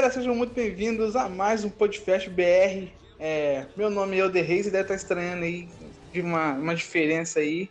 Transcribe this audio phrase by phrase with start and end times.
[0.00, 2.88] galera, sejam muito bem-vindos a mais um podcast BR.
[3.18, 5.68] É, meu nome é Elder Reis e deve estar estranhando aí
[6.10, 7.68] de uma, uma diferença aí.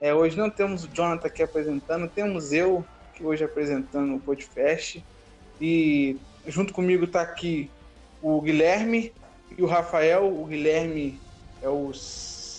[0.00, 5.04] É, hoje não temos o Jonathan aqui apresentando, temos eu que hoje apresentando o podcast.
[5.60, 6.16] E
[6.46, 7.68] junto comigo está aqui
[8.22, 9.12] o Guilherme
[9.58, 10.26] e o Rafael.
[10.26, 11.18] O Guilherme
[11.60, 11.90] é o,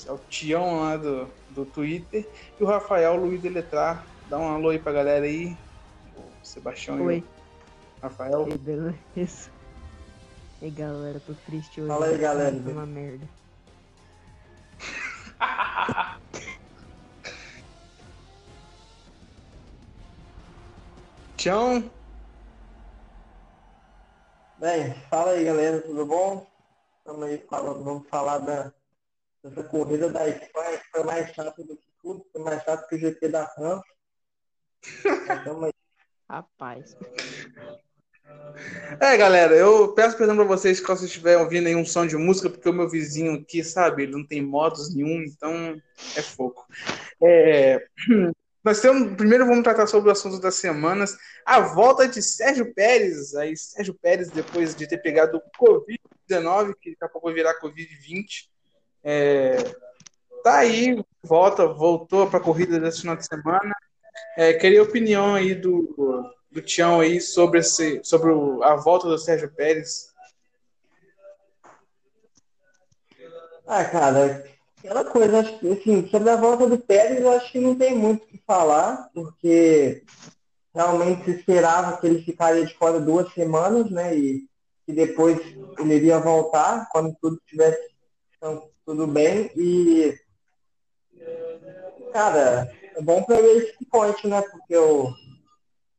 [0.05, 2.27] é o Tião lá do, do Twitter
[2.59, 4.05] e o Rafael Luiz Deletrar.
[4.29, 5.55] Dá um alô aí pra galera aí.
[6.17, 7.23] O Sebastião Oi.
[8.05, 8.47] E Rafael.
[8.47, 9.51] Ei, beleza?
[10.61, 11.89] Ei, galera, tô triste hoje.
[11.89, 12.55] Fala aí, galera.
[12.55, 13.27] Tá uma merda.
[21.35, 21.91] Tião,
[24.57, 26.47] Bem, fala aí galera, tudo bom?
[27.03, 28.73] Vamos aí falando, vamos falar da,
[29.43, 32.95] dessa corrida da Espanha, que foi mais chato do que tudo, foi mais chato que
[32.95, 33.83] o GP da França.
[35.41, 35.73] Então, aí.
[36.29, 36.95] Rapaz.
[38.99, 42.15] É, galera, eu peço perdão pra vocês se vocês estiverem ouvindo aí um som de
[42.15, 45.75] música, porque o meu vizinho aqui, sabe, ele não tem modos nenhum, então
[46.15, 46.65] é fogo.
[47.21, 47.85] É,
[48.63, 53.35] nós temos, primeiro vamos tratar sobre o assunto das semanas, a volta de Sérgio Pérez,
[53.35, 57.59] aí Sérgio Pérez, depois de ter pegado o Covid-19, que daqui a pouco vai virar
[57.59, 58.47] Covid-20,
[59.03, 59.57] é,
[60.43, 63.75] tá aí, volta, voltou pra corrida desse final de semana,
[64.37, 65.93] é, queria a opinião aí do,
[66.55, 68.31] do Tião aí sobre, esse, sobre
[68.63, 70.07] a volta do Sérgio Pérez.
[73.67, 77.93] Ah, cara, aquela coisa, assim, sobre a volta do Pérez, eu acho que não tem
[77.93, 80.01] muito o que falar, porque
[80.73, 84.15] realmente se esperava que ele ficaria de fora duas semanas, né?
[84.15, 84.47] E
[84.85, 85.37] que depois
[85.77, 87.93] ele iria voltar quando tudo estivesse
[88.37, 89.51] então, tudo bem.
[89.57, 90.17] E,
[92.13, 94.41] cara, é bom para ele esse point, né?
[94.41, 95.11] Porque o,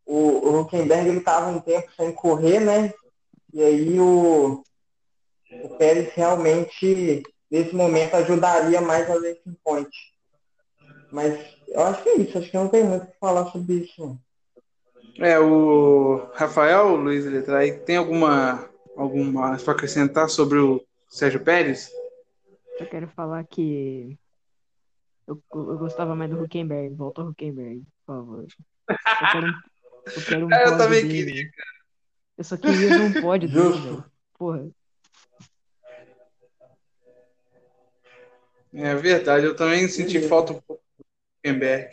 [0.06, 2.94] o, o Huckenberg ele tava um tempo sem correr, né?
[3.52, 4.62] E aí o,
[5.64, 9.90] o Pérez realmente, nesse momento, ajudaria mais a Racing Point.
[11.10, 13.74] Mas eu acho que é isso, acho que não tem muito o que falar sobre
[13.74, 14.18] isso.
[15.18, 21.90] É, o Rafael, o Luiz Letrai, tem alguma, alguma para acrescentar sobre o Sérgio Pérez?
[22.78, 24.18] Só quero falar que
[25.26, 26.94] eu, eu gostava mais do Huckenberg.
[26.94, 28.46] Volta ao Huckenberg, por favor.
[28.88, 29.52] Eu quero
[30.14, 31.14] eu quero um É, eu também dele.
[31.24, 31.50] queria,
[32.38, 34.04] Eu só queria ver um pódio dele, velho.
[34.38, 34.68] Porra.
[38.72, 40.28] É verdade, eu também senti Beleza.
[40.28, 41.04] falta um pouco do
[41.38, 41.90] Huckenberg.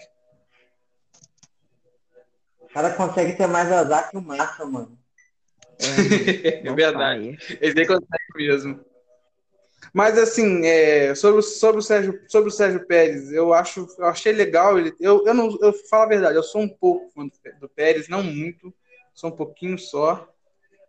[2.59, 4.97] O cara consegue ter mais azar que o Massa, mano.
[5.79, 7.37] É on verdade.
[7.61, 8.92] Ele nem consegue mesmo.
[9.91, 14.31] Mas assim, é, sobre, sobre, o Sérgio, sobre o Sérgio Pérez, eu acho, eu achei
[14.31, 14.93] legal ele.
[14.99, 18.07] Eu, eu não, eu falo a verdade, eu sou um pouco fã do, do Pérez,
[18.07, 18.73] não muito,
[19.13, 20.29] sou um pouquinho só.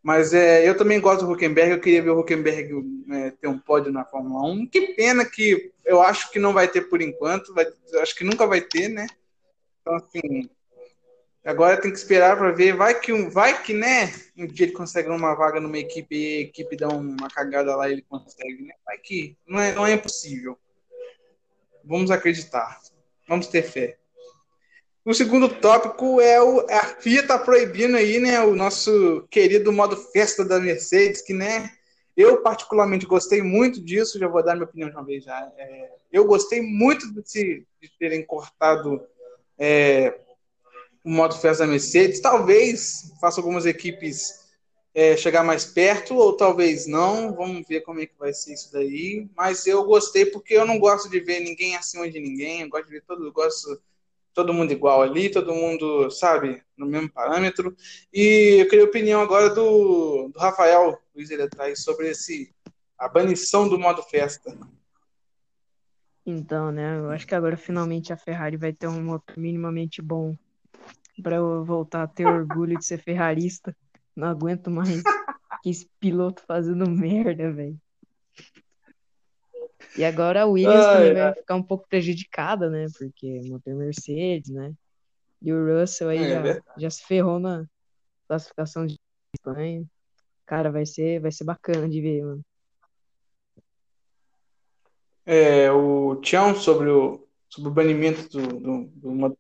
[0.03, 3.59] Mas é, eu também gosto do Huckenberg, eu queria ver o Huckenberg é, ter um
[3.59, 4.67] pódio na Fórmula 1.
[4.67, 7.67] Que pena que eu acho que não vai ter por enquanto, vai,
[8.03, 9.07] acho que nunca vai ter, né?
[9.81, 10.51] Então, assim,
[11.45, 12.75] agora tem que esperar para ver.
[12.75, 14.13] Vai que, um- vai que, né?
[14.37, 17.89] Um dia ele consegue uma vaga numa equipe e a equipe dá uma cagada lá
[17.89, 18.75] e ele consegue, né?
[18.85, 20.59] Vai que não é, não é impossível.
[21.85, 22.81] Vamos acreditar.
[23.29, 23.99] Vamos ter fé.
[25.05, 29.97] O segundo tópico é o a FIA tá proibindo aí, né, o nosso querido modo
[29.97, 31.71] festa da Mercedes, que né,
[32.17, 35.53] eu particularmente gostei muito disso, já vou dar minha opinião de uma vez já.
[35.59, 39.03] É, eu gostei muito desse, de terem cortado
[39.59, 40.21] é,
[41.05, 42.21] o modo festa da Mercedes.
[42.21, 44.45] Talvez faça algumas equipes
[44.95, 47.35] é, chegar mais perto, ou talvez não.
[47.35, 49.29] Vamos ver como é que vai ser isso daí.
[49.37, 52.63] Mas eu gostei porque eu não gosto de ver ninguém acima de ninguém.
[52.63, 53.81] Eu gosto de ver todo, gosto
[54.33, 57.77] todo mundo igual ali, todo mundo, sabe, no mesmo parâmetro.
[58.13, 62.53] E eu queria a opinião agora do, do Rafael Luiz Eletrais sobre esse
[62.99, 64.57] a banição do modo festa.
[66.27, 66.99] Então, né?
[66.99, 70.35] Eu acho que agora finalmente a Ferrari vai ter um motor minimamente bom
[71.23, 73.77] pra eu voltar a ter orgulho de ser ferrarista.
[74.15, 75.03] Não aguento mais
[75.63, 77.79] que esse piloto fazendo merda, velho.
[79.97, 82.87] E agora a Williams Ai, também vai ficar um pouco prejudicada, né?
[82.99, 84.73] Porque motor Mercedes, né?
[85.41, 86.65] E o Russell aí É já, verdade.
[86.79, 87.65] já se ferrou na
[88.27, 88.99] classificação de
[89.37, 89.85] Espanha.
[90.47, 92.43] Cara, vai ser, vai ser bacana de ver, mano.
[95.27, 99.39] É, o Tião sobre o, sobre o banimento do, do, do modo.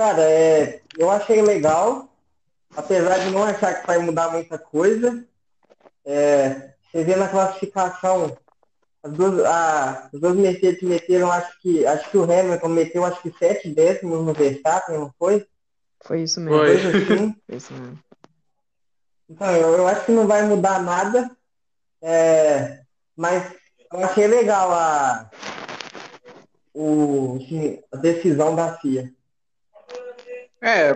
[0.00, 2.08] Cara, é, eu achei legal,
[2.74, 5.22] apesar de não achar que vai mudar muita coisa.
[6.06, 8.34] É, você vê na classificação,
[9.02, 13.20] as duas, a, as duas Mercedes meteram, acho que, acho que o Hamilton meteu acho
[13.20, 15.46] que sete décimos no Verstappen, não foi?
[16.00, 16.58] Foi isso mesmo.
[16.58, 16.76] Foi.
[16.76, 17.36] Assim.
[17.46, 17.98] Foi isso mesmo.
[19.28, 21.30] Então, eu, eu acho que não vai mudar nada,
[22.00, 22.80] é,
[23.14, 23.52] mas
[23.92, 25.30] eu achei legal a,
[26.72, 27.38] o,
[27.92, 29.12] a decisão da FIA.
[30.60, 30.92] É,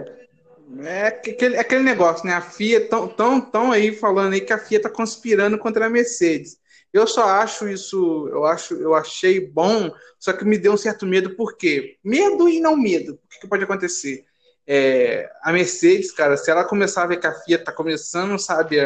[0.84, 2.34] é aquele, aquele negócio, né?
[2.34, 5.90] A FIA tão, tão, tão aí falando aí que a FIA tá conspirando contra a
[5.90, 6.58] Mercedes.
[6.92, 11.04] Eu só acho isso, eu acho, eu achei bom, só que me deu um certo
[11.04, 11.96] medo, por quê?
[12.04, 13.14] Medo e não medo.
[13.14, 14.24] O que, que pode acontecer?
[14.66, 18.76] É, a Mercedes, cara, se ela começar a ver que a FIA tá começando, sabe,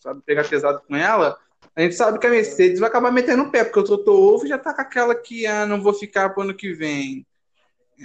[0.00, 1.38] sabe, pegar pesado com ela,
[1.76, 4.48] a gente sabe que a Mercedes vai acabar metendo o pé, porque o Toto Wolff
[4.48, 7.26] já tá com aquela que, ah, não vou ficar pro ano que vem.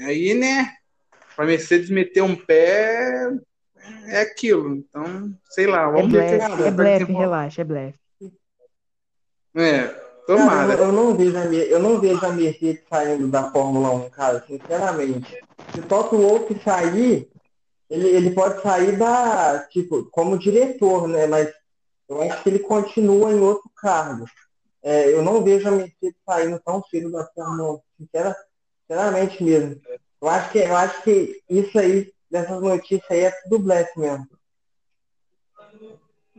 [0.06, 0.76] Aí, né,
[1.40, 3.32] pra Mercedes meter um pé
[4.08, 4.76] é aquilo.
[4.76, 8.00] Então, sei lá, É vamos ver o que blefe, é vai blefe, relaxa, é blefe.
[9.56, 10.74] É, Cara, tomara.
[10.74, 14.44] eu, eu não vejo a, eu não vejo a Mercedes saindo da Fórmula 1, cara,
[14.46, 15.38] sinceramente.
[15.74, 17.30] Se o Toto Wolff sair,
[17.90, 21.26] ele, ele pode sair da, tipo, como diretor, né?
[21.26, 21.50] Mas
[22.10, 24.26] eu acho que ele continua em outro cargo.
[24.84, 28.36] É, eu não vejo a Mercedes saindo tão cedo da Fórmula 1, sincera-
[28.82, 29.80] sinceramente mesmo.
[30.22, 34.28] Eu acho que, eu acho que isso aí, dessas notícias aí, é tudo blefe mesmo.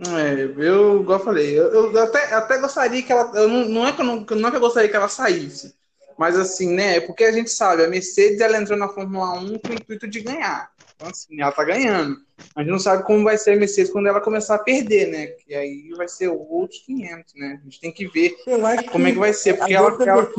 [0.09, 3.31] É, eu, igual eu falei, eu, eu até, até gostaria que ela.
[3.47, 5.75] Não, não, é que eu não, não é que eu gostaria que ela saísse,
[6.19, 6.97] mas assim, né?
[6.97, 10.09] É porque a gente sabe, a Mercedes ela entrou na Fórmula 1 com o intuito
[10.09, 10.71] de ganhar.
[10.97, 12.19] Então, assim, ela tá ganhando.
[12.57, 15.27] A gente não sabe como vai ser a Mercedes quando ela começar a perder, né?
[15.27, 17.59] Que aí vai ser outros 500, né?
[17.61, 20.31] A gente tem que ver Eu acho como é que vai ser, porque ela, ela,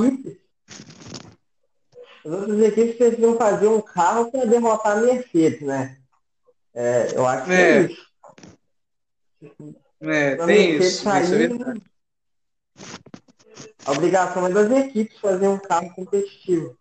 [2.25, 5.97] as outras equipes precisam fazer um carro para derrotar a Mercedes, né?
[6.73, 8.05] É, eu acho que é, É, isso.
[10.01, 11.81] é, Pra tem Mercedes isso, isso é sair, verdade.
[13.85, 16.77] a obrigação é das equipes fazer um carro competitivo.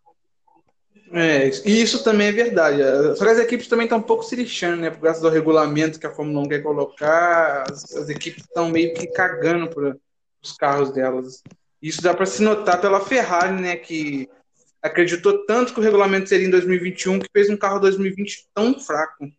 [1.12, 2.78] É, e isso também é verdade.
[3.16, 4.90] Só que as equipes também estão um pouco se lixando, né?
[4.90, 8.94] Por causa do regulamento que a Fórmula 1 quer colocar, as, as equipes estão meio
[8.94, 9.96] que cagando para
[10.40, 11.42] os carros delas.
[11.82, 13.74] Isso dá para se notar pela Ferrari, né?
[13.74, 14.28] Que
[14.82, 19.30] acreditou tanto que o regulamento seria em 2021 que fez um carro 2020 tão fraco.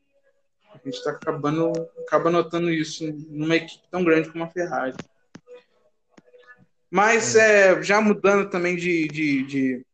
[0.74, 1.72] A gente está acabando
[2.06, 4.96] acaba notando isso numa equipe tão grande como a Ferrari.
[6.90, 9.86] Mas é, já mudando também de, de, de,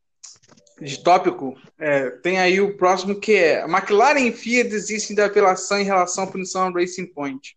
[0.82, 5.26] de tópico, é, tem aí o próximo que é a McLaren e FIA desistem da
[5.26, 7.56] apelação em relação à punição ao Racing Point.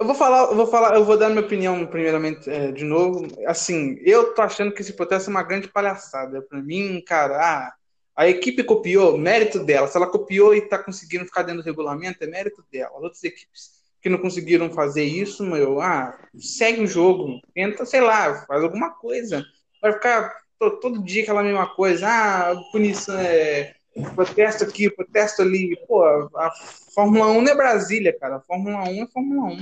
[0.00, 3.26] Eu vou falar, eu vou falar, eu vou dar minha opinião primeiramente é, de novo.
[3.46, 6.40] Assim, eu tô achando que esse protesto é uma grande palhaçada.
[6.40, 7.74] Para mim, cara, ah,
[8.16, 9.86] a equipe copiou, mérito dela.
[9.88, 12.96] Se ela copiou e tá conseguindo ficar dentro do regulamento, é mérito dela.
[12.96, 18.00] As outras equipes que não conseguiram fazer isso, meu, ah, segue o jogo, tenta, sei
[18.00, 19.44] lá, faz alguma coisa.
[19.82, 23.74] Vai ficar to- todo dia aquela mesma coisa, ah, punição, é,
[24.14, 25.76] protesto aqui, protesto ali.
[25.86, 26.52] Pô, a
[26.94, 28.36] Fórmula 1 não é Brasília, cara.
[28.36, 29.58] A Fórmula 1 é Fórmula 1.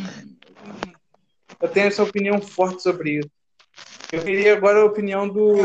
[1.60, 3.30] Eu tenho essa opinião forte sobre isso.
[4.12, 5.56] Eu queria agora a opinião do,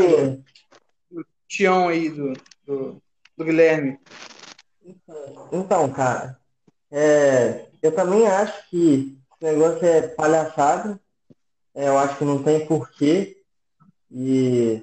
[1.10, 2.32] do Tião aí, do,
[2.66, 3.02] do,
[3.36, 3.98] do Guilherme.
[5.52, 6.38] Então, cara,
[6.90, 11.00] é, eu também acho que esse negócio é palhaçada.
[11.74, 13.36] É, eu acho que não tem porquê.
[14.10, 14.82] E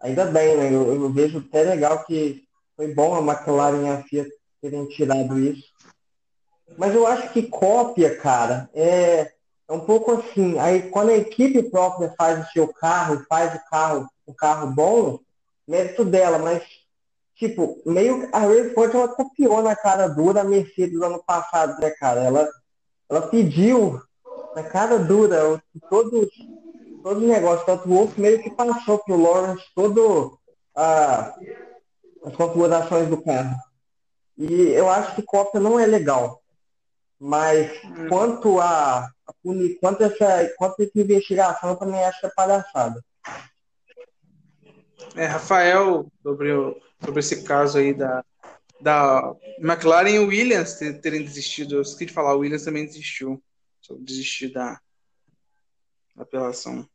[0.00, 0.68] ainda bem, né?
[0.68, 2.47] Eu, eu vejo até legal que
[2.78, 4.24] foi bom a McLaren e a FIA
[4.62, 5.64] terem tirado isso.
[6.76, 9.32] Mas eu acho que cópia, cara, é,
[9.68, 10.56] é um pouco assim.
[10.60, 15.18] Aí quando a equipe própria faz o seu carro, faz o carro, um carro bom,
[15.66, 16.62] mérito dela, mas
[17.34, 21.90] tipo, meio a Red Bull ela copiou na cara dura a Mercedes ano passado, né,
[21.90, 22.22] cara?
[22.22, 22.48] Ela,
[23.10, 24.00] ela pediu
[24.54, 25.60] na cara dura o-
[25.90, 26.28] todo
[27.02, 30.38] o negócio, tanto o Wolf meio que passou pro Lawrence todo
[30.76, 31.34] a,
[32.24, 33.56] as configurações do carro.
[34.36, 36.42] E eu acho que cópia não é legal.
[37.18, 37.72] Mas
[38.08, 43.04] quanto a, a puni- quanto essa, quanto essa investigação, eu também acho que é palhaçada.
[45.16, 48.24] É, Rafael, sobre, o- sobre esse caso aí da,
[48.80, 51.76] da McLaren e Williams ter- terem desistido.
[51.76, 53.42] Eu esqueci de falar, o Williams também desistiu.
[53.80, 54.78] Sobre desistir da,
[56.14, 56.88] da apelação.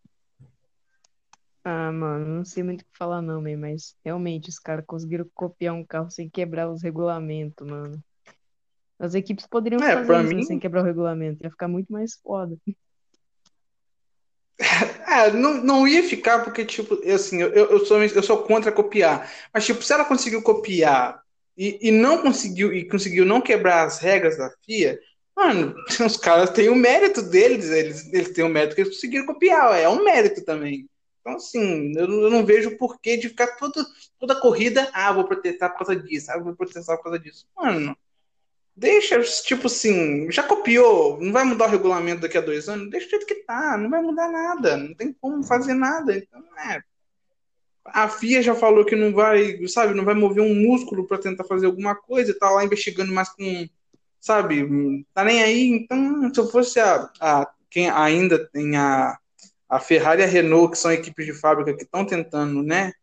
[1.66, 5.26] Ah, mano, não sei muito o que falar não, man, mas realmente os caras conseguiram
[5.34, 8.04] copiar um carro sem quebrar os regulamentos, mano.
[9.00, 11.68] As equipes poderiam É, fazer pra isso, né, mim- sem quebrar o regulamento, ia ficar
[11.68, 12.58] muito mais foda.
[15.08, 19.32] É, não, não ia ficar porque, tipo, assim, eu, eu, sou, eu sou contra copiar.
[19.54, 21.22] Mas, tipo, se ela conseguiu copiar
[21.58, 25.00] e, e não conseguiu, e conseguiu não quebrar as regras da FIA,
[25.36, 29.26] mano, os caras têm o mérito deles, eles, eles têm o mérito que eles conseguiram
[29.26, 30.88] copiar, é um mérito também.
[31.24, 33.86] Então, assim, eu, eu não vejo porquê de ficar toda,
[34.20, 37.48] toda corrida, ah, vou protestar por causa disso, ah, vou protestar por causa disso.
[37.56, 37.96] Mano,
[38.76, 42.90] deixa, tipo assim, já copiou, não vai mudar o regulamento daqui a dois anos?
[42.90, 46.18] Deixa do jeito que tá, não vai mudar nada, não tem como fazer nada.
[46.18, 46.84] Então, é.
[47.86, 51.46] A FIA já falou que não vai, sabe, não vai mover um músculo para tentar
[51.46, 53.66] fazer alguma coisa, tá lá investigando mais com,
[54.20, 55.70] sabe, tá nem aí.
[55.70, 59.18] Então, se eu fosse a, a quem ainda tem a,
[59.76, 62.94] a Ferrari e a Renault, que são equipes de fábrica que estão tentando, né,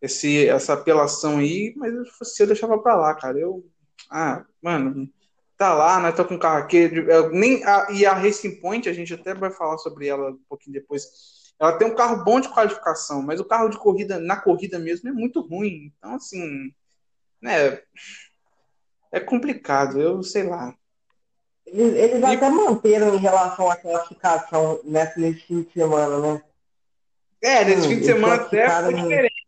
[0.00, 3.38] esse, essa apelação aí, mas se eu deixava para lá, cara.
[3.38, 3.64] Eu,
[4.10, 5.08] ah, mano,
[5.56, 6.90] tá lá, nós tá com carro aqui,
[7.32, 10.74] nem a, e a Racing Point, a gente até vai falar sobre ela um pouquinho
[10.74, 14.78] depois ela tem um carro bom de qualificação, mas o carro de corrida, na corrida
[14.78, 15.92] mesmo, é muito ruim.
[15.96, 16.74] Então, assim,
[17.40, 17.80] né,
[19.12, 20.74] é complicado, eu sei lá.
[21.66, 22.24] Eles, eles e...
[22.24, 26.42] até manteram em relação à classificação nesse, nesse fim de semana, né?
[27.42, 29.44] É, nesse hum, fim de semana até foi diferente.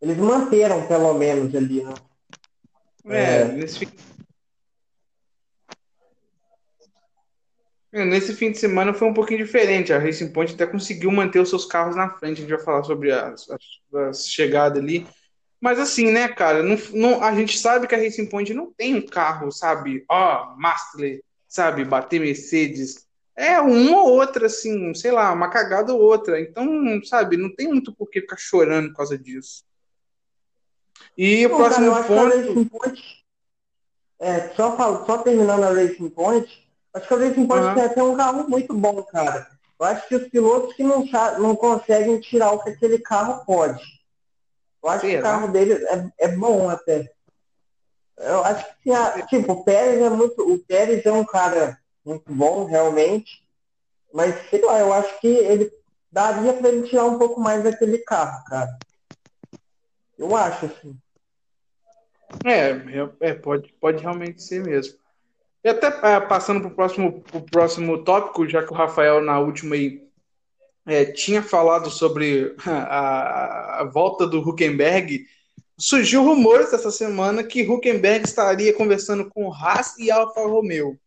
[0.00, 1.94] Eles manteram, pelo menos, ali, né?
[3.06, 3.44] É, é.
[3.44, 3.86] nesse fim
[7.96, 9.90] É, nesse fim de semana foi um pouquinho diferente.
[9.90, 12.38] A Racing Point até conseguiu manter os seus carros na frente.
[12.38, 13.62] A gente vai falar sobre as, as,
[14.08, 15.06] as chegadas ali.
[15.60, 18.94] Mas assim, né, cara, não, não, a gente sabe que a Racing Point não tem
[18.94, 20.04] um carro, sabe?
[20.08, 21.84] Ó, oh, Master, sabe?
[21.84, 23.06] Bater Mercedes.
[23.34, 26.40] É uma ou outra, assim, sei lá, uma cagada ou outra.
[26.40, 26.66] Então,
[27.04, 29.64] sabe, não tem muito por que ficar chorando por causa disso.
[31.16, 32.70] E o próximo cara, ponto.
[32.70, 33.24] Point,
[34.18, 37.74] é, só, só terminando a Racing Point, Acho que a Racing Point uhum.
[37.74, 39.46] tem até um carro muito bom, cara.
[39.78, 41.04] Eu acho que os pilotos que não,
[41.38, 43.84] não conseguem tirar o que aquele carro pode.
[44.86, 45.12] Eu acho Será?
[45.12, 47.10] que o carro dele é, é bom até.
[48.18, 50.40] Eu acho que, a, tipo, o Pérez é muito.
[50.40, 53.44] O Pérez é um cara muito bom, realmente.
[54.14, 55.72] Mas, sei lá, eu acho que ele
[56.10, 58.78] daria para ele tirar um pouco mais daquele carro, cara.
[60.16, 60.96] Eu acho, assim.
[62.44, 64.96] É, é pode, pode realmente ser mesmo.
[65.64, 69.40] E até é, passando para o próximo, pro próximo tópico, já que o Rafael na
[69.40, 70.05] última aí,
[70.86, 75.26] é, tinha falado sobre a, a, volta do Huckenberg,
[75.76, 80.98] surgiu rumores essa semana que Huckenberg estaria conversando com Haas e Alfa Romeo.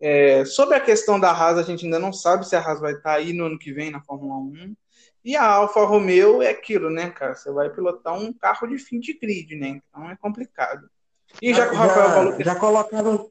[0.00, 2.94] É, sobre a questão da Haas, a gente ainda não sabe se a Haas vai
[2.94, 4.74] estar aí no ano que vem na Fórmula 1.
[5.22, 7.34] E a Alfa Romeo é aquilo, né, cara?
[7.34, 9.82] Você vai pilotar um carro de fim de grid, né?
[9.88, 10.88] Então é complicado.
[11.42, 12.44] E já, já que o Rafael falou que...
[12.44, 13.30] Já colocaram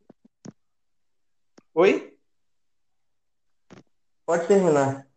[1.74, 2.15] Oi?
[4.25, 5.09] Pode terminar.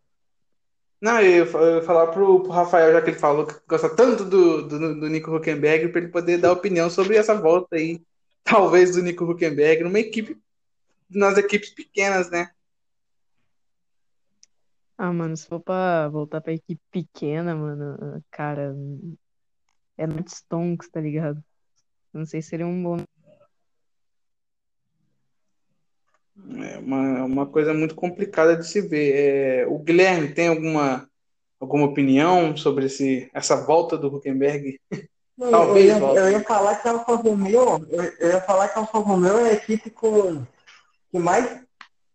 [1.03, 4.65] Não, eu ia falar pro, pro Rafael, já que ele falou que gosta tanto do,
[4.65, 8.01] do, do Nico Huckenberg, para ele poder dar opinião sobre essa volta aí,
[8.41, 10.41] talvez, do Nico Huckenberg, numa equipe,
[11.09, 12.51] nas equipes pequenas, né?
[14.97, 18.73] Ah, mano, se for pra voltar pra equipe pequena, mano, cara,
[19.97, 21.43] é muito stonks, tá ligado?
[22.13, 23.03] Não sei se seria um bom
[26.35, 29.15] É uma, uma coisa muito complicada de se ver.
[29.15, 31.07] É, o Guilherme tem alguma,
[31.59, 34.79] alguma opinião sobre esse, essa volta do Huckenberg?
[35.39, 35.89] Talvez.
[35.89, 38.81] Eu ia, eu ia, falar que a Alfa Romeo, eu, eu, ia falar que a
[38.81, 40.43] Alfa Romeo é a equipe com,
[41.11, 41.63] que mais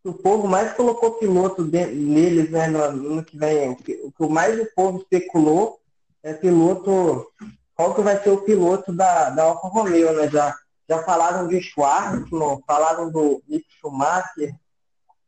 [0.04, 3.70] o povo mais colocou piloto neles, né, no ano que vem.
[3.70, 5.80] O que, o que mais o povo especulou
[6.22, 7.26] é piloto.
[7.74, 10.28] Qual que vai ser o piloto da, da Alfa Romeo, né?
[10.28, 10.56] Já
[10.88, 14.54] já falaram de Schwartzman, falaram do Mick Schumacher,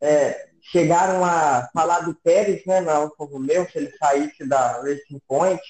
[0.01, 5.21] é, chegaram a falar do Pérez, né, na Alfa Romeo, se ele saísse da Racing
[5.27, 5.61] Point,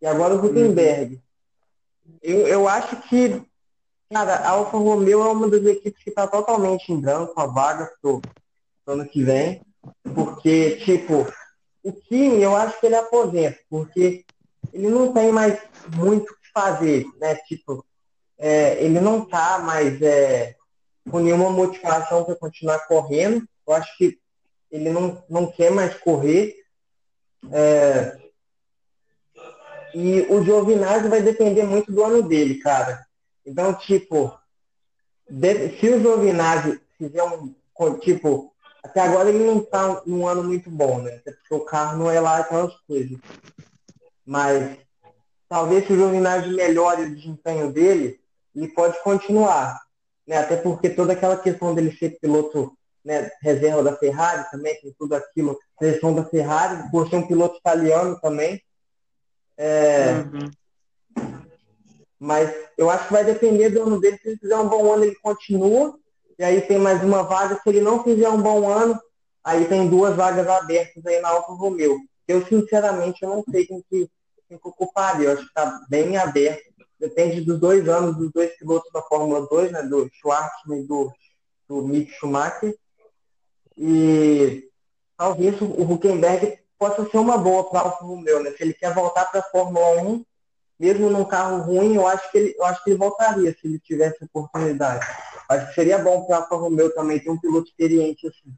[0.00, 1.14] e agora o Gutenberg.
[1.14, 2.18] Uhum.
[2.22, 3.42] Eu, eu acho que,
[4.10, 7.90] cara, a Alfa Romeo é uma das equipes que está totalmente em branco, a vaga
[8.00, 8.20] pro,
[8.84, 9.60] pro ano que vem,
[10.14, 11.26] porque, tipo,
[11.82, 14.24] o time, eu acho que ele aposenta, porque
[14.72, 15.60] ele não tem mais
[15.94, 17.85] muito o que fazer, né, tipo,
[18.38, 20.54] é, ele não está mais é,
[21.10, 23.46] com nenhuma motivação para continuar correndo.
[23.66, 24.18] Eu acho que
[24.70, 26.54] ele não, não quer mais correr.
[27.52, 28.18] É,
[29.94, 33.06] e o Giovinazzi vai depender muito do ano dele, cara.
[33.46, 34.36] Então, tipo,
[35.80, 37.54] se o Giovinazzi fizer um.
[38.00, 38.52] Tipo,
[38.82, 41.20] até agora ele não está num ano muito bom, né?
[41.24, 43.18] Porque o carro não é lá aquelas coisas.
[44.24, 44.78] Mas
[45.48, 48.20] talvez se o Giovinazzi melhore o desempenho dele,
[48.56, 49.78] ele pode continuar.
[50.26, 50.38] Né?
[50.38, 55.14] Até porque toda aquela questão dele ser piloto né, reserva da Ferrari também, tem tudo
[55.14, 58.60] aquilo, seleção da Ferrari, por ser um piloto italiano também.
[59.56, 60.24] É...
[60.32, 60.50] Uhum.
[62.18, 64.18] Mas eu acho que vai depender do ano dele.
[64.18, 65.96] Se ele fizer um bom ano, ele continua.
[66.38, 67.60] E aí tem mais uma vaga.
[67.62, 68.98] Se ele não fizer um bom ano,
[69.44, 71.98] aí tem duas vagas abertas aí na Alfa Romeo.
[72.26, 74.10] Eu, sinceramente, eu não sei quem que,
[74.48, 75.28] quem que ocuparia.
[75.28, 76.64] Eu acho que está bem aberto.
[76.98, 79.82] Depende dos dois anos dos dois pilotos da Fórmula 2, né?
[79.82, 81.12] Do Schwartzman e do,
[81.68, 82.74] do Mick Schumacher.
[83.76, 84.70] E
[85.16, 88.50] talvez o Huckenberg possa ser uma boa para o Romeo, né?
[88.52, 90.24] Se ele quer voltar para a Fórmula 1,
[90.78, 93.78] mesmo num carro ruim, eu acho que ele, eu acho que ele voltaria se ele
[93.78, 95.06] tivesse oportunidade.
[95.48, 98.52] Acho que seria bom para a Alfa Romeo também ter um piloto experiente assim.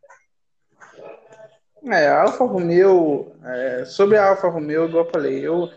[1.86, 5.70] É, a Alfa Romeo, é, sobre a Alfa Romeo, igual eu falei, eu,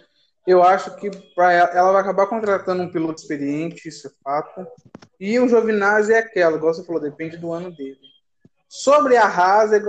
[0.46, 4.66] eu acho que pra ela, ela vai acabar contratando um piloto experiente, isso é fato.
[5.20, 8.00] E o Giovinazzi é aquela, igual você falou, depende do ano dele.
[8.68, 9.82] Sobre a Haas, é,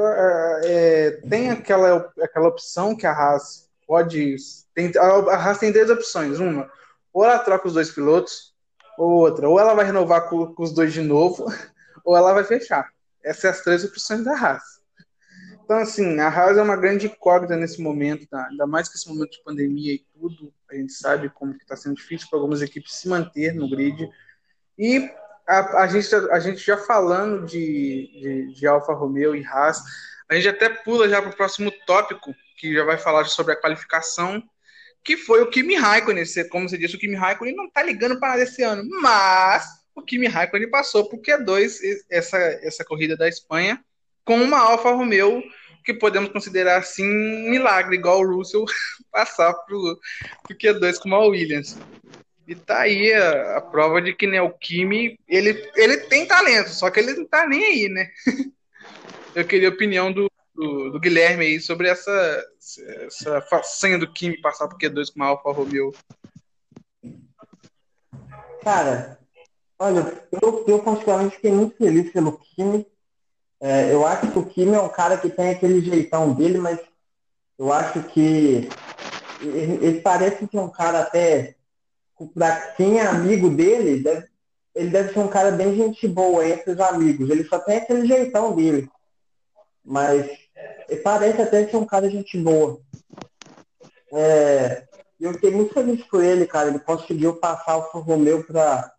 [0.65, 4.37] é, tem aquela, aquela opção que a Haas pode.
[4.75, 6.39] Tem, a Haas tem duas opções.
[6.39, 6.71] Uma,
[7.13, 8.53] ou ela troca os dois pilotos,
[8.99, 11.47] ou outra, ou ela vai renovar com, com os dois de novo,
[12.05, 12.91] ou ela vai fechar.
[13.25, 14.72] Essas são as três opções da Haas.
[15.73, 18.47] Então, assim, a Haas é uma grande incógnita nesse momento, tá?
[18.51, 21.75] ainda mais que esse momento de pandemia e tudo, a gente sabe como que está
[21.75, 24.07] sendo difícil para algumas equipes se manter no grid.
[24.79, 25.11] E
[25.49, 29.83] a, a, gente, a gente já falando de, de, de Alfa Romeo e Haas,
[30.29, 33.61] a gente até pula já para o próximo tópico, que já vai falar sobre a
[33.61, 34.43] qualificação,
[35.03, 36.23] que foi o Kimi Raikkonen.
[36.51, 40.03] Como você disse, o Kimi Raikkonen não está ligando para nada esse ano, mas o
[40.03, 41.79] Kimi Raikkonen passou por Q2
[42.11, 43.83] essa, essa corrida da Espanha
[44.23, 45.43] com uma Alfa Romeo
[45.85, 48.65] que podemos considerar assim um milagre, igual o Russell
[49.11, 49.99] passar para o
[50.51, 51.77] Q2 com uma Williams.
[52.47, 56.71] E tá aí a, a, prova de que né, o Kimi, ele, ele tem talento,
[56.71, 58.11] só que ele não tá nem aí, né?
[59.35, 62.45] Eu queria a opinião do, do, do, Guilherme aí sobre essa,
[63.07, 65.95] essa façanha do Kimi passar por Q2 com uma Alfa Romeo.
[68.63, 69.19] Cara,
[69.79, 72.87] olha, eu, eu particularmente fiquei muito feliz pelo Kimi.
[73.63, 76.81] É, eu acho que o Kimi é um cara que tem aquele jeitão dele, mas
[77.57, 78.69] eu acho que
[79.41, 81.55] ele, ele parece que é um cara até
[82.35, 84.27] para quem é amigo dele, deve,
[84.75, 87.31] ele deve ser um cara bem gente boa entre os amigos.
[87.31, 88.89] Ele só tem aquele jeitão dele.
[89.85, 90.29] Mas
[91.03, 92.81] parece até ser um cara gente boa.
[94.13, 94.87] É,
[95.21, 96.69] eu fiquei muito feliz por ele, cara.
[96.69, 98.92] Ele conseguiu passar o Romeu para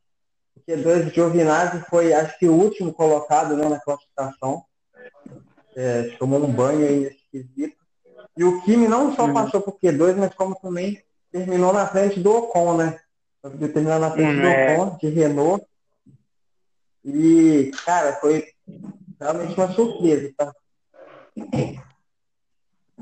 [0.66, 4.64] porque dois Giovinazzi foi, acho que, o último colocado né, na classificação.
[5.76, 7.76] É, tomou um banho aí nesse quesito.
[8.38, 9.34] E o Kimi não só uhum.
[9.34, 13.00] passou por Q2, mas como também terminou na frente do Ocon, né?
[13.42, 14.78] terminar na frente hum, do é.
[14.78, 15.66] Ocon, de Renault.
[17.04, 18.48] E, cara, foi
[19.20, 20.54] realmente uma surpresa, tá?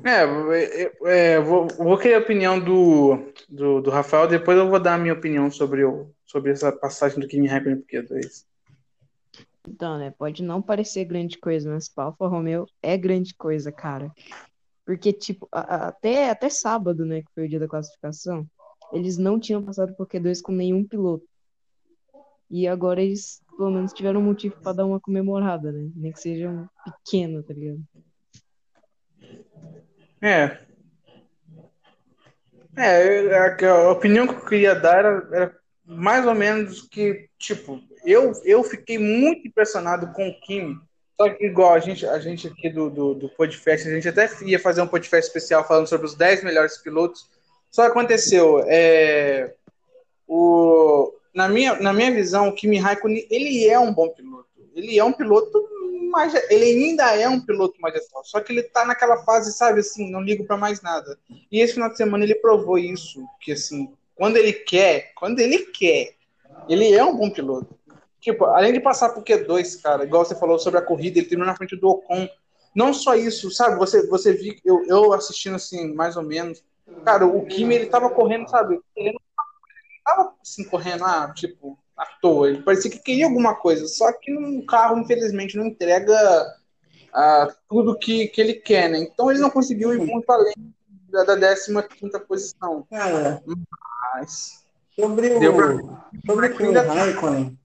[0.04, 4.80] É, é, é, vou, vou querer a opinião do, do, do, Rafael, depois eu vou
[4.80, 8.46] dar a minha opinião sobre, o, sobre essa passagem do Kimi Raikkonen pro Q2.
[9.68, 14.12] Então, né, pode não parecer grande coisa, mas para Alfa Romeo é grande coisa, cara.
[14.84, 18.48] Porque, tipo, a, até, até sábado, né, que foi o dia da classificação,
[18.92, 21.26] eles não tinham passado por Q2 com nenhum piloto.
[22.50, 25.90] E agora eles, pelo menos, tiveram um motivo para dar uma comemorada, né?
[25.96, 27.80] Nem que seja um pequeno, tá ligado?
[30.22, 30.58] É.
[32.78, 38.32] É, a, opinião que eu queria dar era, era, mais ou menos que, tipo, eu,
[38.46, 40.78] eu fiquei muito impressionado com o Kimi.
[41.20, 44.30] Só que, igual a gente, a gente aqui do, do, do podcast, a gente até
[44.44, 47.30] ia fazer um podcast especial falando sobre os 10 melhores pilotos
[47.72, 49.54] só aconteceu, é,
[50.28, 54.50] o, na, minha, na minha visão, o Kimi Raikkonen, ele é um bom piloto.
[54.76, 55.66] Ele é um piloto,
[56.12, 58.24] mas ele ainda é um piloto magistral.
[58.24, 61.18] Só que ele tá naquela fase, sabe, assim, não ligo para mais nada.
[61.52, 65.60] E esse final de semana ele provou isso, que assim, quando ele quer, quando ele
[65.68, 66.14] quer,
[66.70, 67.76] ele é um bom piloto.
[68.20, 71.52] Tipo, além de passar por Q2, cara, igual você falou sobre a corrida, ele terminou
[71.52, 72.30] na frente do Ocon.
[72.76, 73.78] Não só isso, sabe?
[73.78, 76.64] Você, você viu, eu, eu assistindo assim, mais ou menos,
[77.04, 78.80] Cara, o Kimi, ele tava correndo, sabe?
[78.96, 79.22] Ele não
[80.06, 82.50] tava assim, correndo, ah, tipo, à toa.
[82.50, 83.88] Ele parecia que queria alguma coisa.
[83.88, 86.16] Só que no carro, infelizmente, não entrega
[87.14, 89.00] ah, tudo que, que ele quer, né?
[89.00, 90.54] Então ele não conseguiu ir muito além
[91.10, 92.86] da, da 15 posição.
[92.90, 93.44] Cara,
[94.16, 94.62] mas.
[94.96, 96.12] Sobre o, pra...
[96.26, 97.58] sobre o Kimi Raikkonen,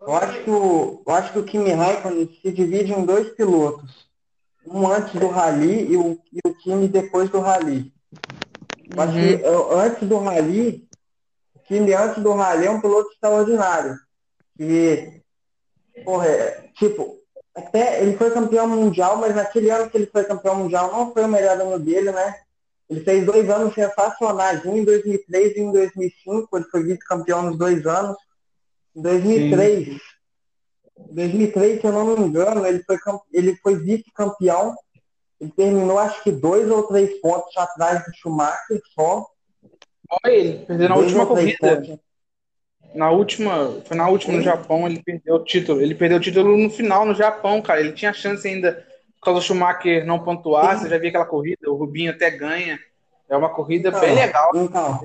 [0.00, 4.04] eu acho, que o, eu acho que o Kimi Raikkonen se divide em dois pilotos
[4.66, 7.92] um antes do rally e o, e o time depois do rally.
[8.96, 9.02] Uhum.
[9.02, 10.88] Acho que antes do rally,
[11.66, 13.96] time antes do rally é um piloto extraordinário.
[14.58, 15.20] E,
[16.04, 17.18] porra, é, tipo,
[17.54, 21.24] até ele foi campeão mundial, mas naquele ano que ele foi campeão mundial não foi
[21.24, 22.40] o melhor ano dele, né?
[22.88, 27.42] Ele fez dois anos sensacionais, um em 2003 e um em 2005, ele foi vice-campeão
[27.42, 28.16] nos dois anos.
[28.94, 30.00] Em 2003, Sim.
[30.96, 32.98] Em 2003, se eu não me engano, ele foi,
[33.32, 34.74] ele foi vice-campeão
[35.40, 39.26] ele terminou acho que dois ou três pontos atrás do Schumacher só.
[40.10, 41.76] Olha ele, perdeu na última corrida.
[41.76, 41.98] Pontos.
[42.94, 45.82] Na última, foi na última no Japão, ele perdeu o título.
[45.82, 47.80] Ele perdeu o título no final no Japão, cara.
[47.80, 48.86] Ele tinha chance ainda,
[49.18, 50.78] por causa do Schumacher não pontuar.
[50.78, 52.78] Você já viu aquela corrida, o Rubinho até ganha.
[53.28, 54.50] É uma corrida então, bem legal.
[54.54, 55.00] Então,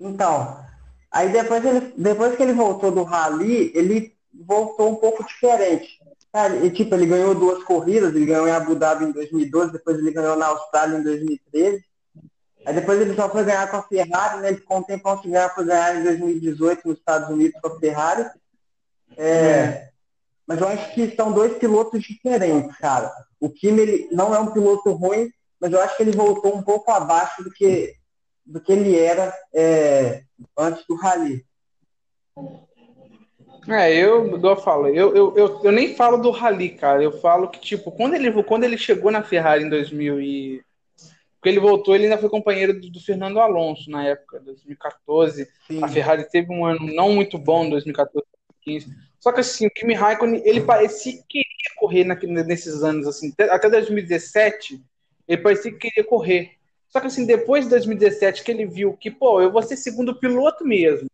[0.00, 0.64] então,
[1.10, 5.98] aí depois, ele, depois que ele voltou do Rally, ele voltou um pouco diferente.
[6.32, 9.98] Cara, e, tipo, ele ganhou duas corridas, ele ganhou em Abu Dhabi em 2012, depois
[9.98, 11.84] ele ganhou na Austrália em 2013.
[12.68, 14.48] Aí depois ele só foi ganhar com a Ferrari, né?
[14.48, 17.80] Ele ficou um tempo sem ganhar, foi ganhar em 2018 nos Estados Unidos com a
[17.80, 18.30] Ferrari.
[19.16, 19.90] É, é.
[20.46, 23.10] Mas eu acho que são dois pilotos diferentes, cara.
[23.40, 26.62] O Kimi ele não é um piloto ruim, mas eu acho que ele voltou um
[26.62, 27.94] pouco abaixo do que,
[28.44, 30.24] do que ele era é,
[30.58, 31.46] antes do Rally.
[33.66, 37.02] É, eu, igual eu falo, eu, eu, eu, eu, nem falo do Rally, cara.
[37.02, 40.67] Eu falo que, tipo, quando ele, quando ele chegou na Ferrari em 2000 e...
[41.38, 45.48] Porque ele voltou, ele ainda foi companheiro do, do Fernando Alonso na época, 2014.
[45.68, 45.82] Sim.
[45.82, 48.26] A Ferrari teve um ano não muito bom em 2014,
[48.66, 49.08] 2015.
[49.20, 53.32] Só que assim, o Kimi Raikkonen, ele parecia que queria correr na, nesses anos, assim,
[53.38, 54.82] até 2017,
[55.26, 56.52] ele parecia que queria correr.
[56.88, 60.18] Só que assim, depois de 2017, que ele viu que, pô, eu vou ser segundo
[60.18, 61.08] piloto mesmo.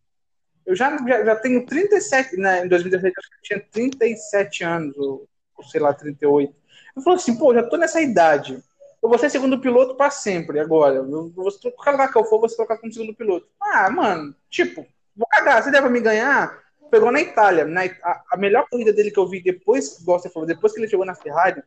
[0.65, 4.97] Eu já, já, já tenho 37, né, em 2017 acho que eu tinha 37 anos,
[4.97, 6.55] ou, ou sei lá, 38.
[6.95, 8.63] Eu falei assim, pô, já tô nessa idade.
[9.05, 10.95] Eu vou ser segundo piloto para sempre agora.
[10.95, 13.47] Eu, você, o cara que eu for, você trocar como segundo piloto.
[13.61, 14.83] Ah, mano, tipo,
[15.15, 15.61] vou cagar.
[15.61, 16.59] Você deve me ganhar?
[16.89, 17.65] Pegou na Itália.
[17.65, 20.79] Na, a, a, melhor corrida dele que eu vi depois, igual você falou, depois que
[20.79, 21.61] ele chegou na Ferrari,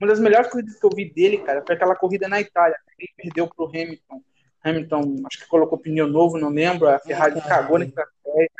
[0.00, 2.76] uma das melhores corridas que eu vi dele, cara, foi aquela corrida na Itália.
[2.96, 4.22] Ele perdeu pro Hamilton.
[4.62, 6.88] Hamilton, acho que colocou pneu novo, não lembro.
[6.88, 8.50] A Ferrari cagou na estratégia.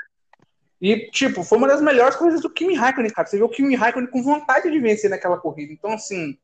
[0.81, 3.29] E, tipo, foi uma das melhores corridas do Kimi Raikkonen, cara.
[3.29, 5.73] Você viu o Kimi Raikkonen com vontade de vencer naquela corrida.
[5.73, 6.37] Então, assim,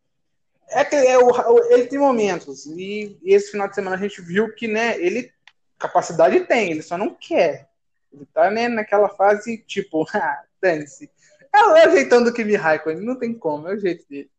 [0.71, 2.67] é que é o, ele tem momentos.
[2.67, 5.33] E, esse final de semana a gente viu que, né, ele
[5.79, 7.69] capacidade tem, ele só não quer.
[8.13, 11.11] Ele tá, né, naquela fase, tipo, ah, dane-se.
[11.53, 14.31] É o ajeitando o Kimi Raikkonen, não tem como, é o jeito dele.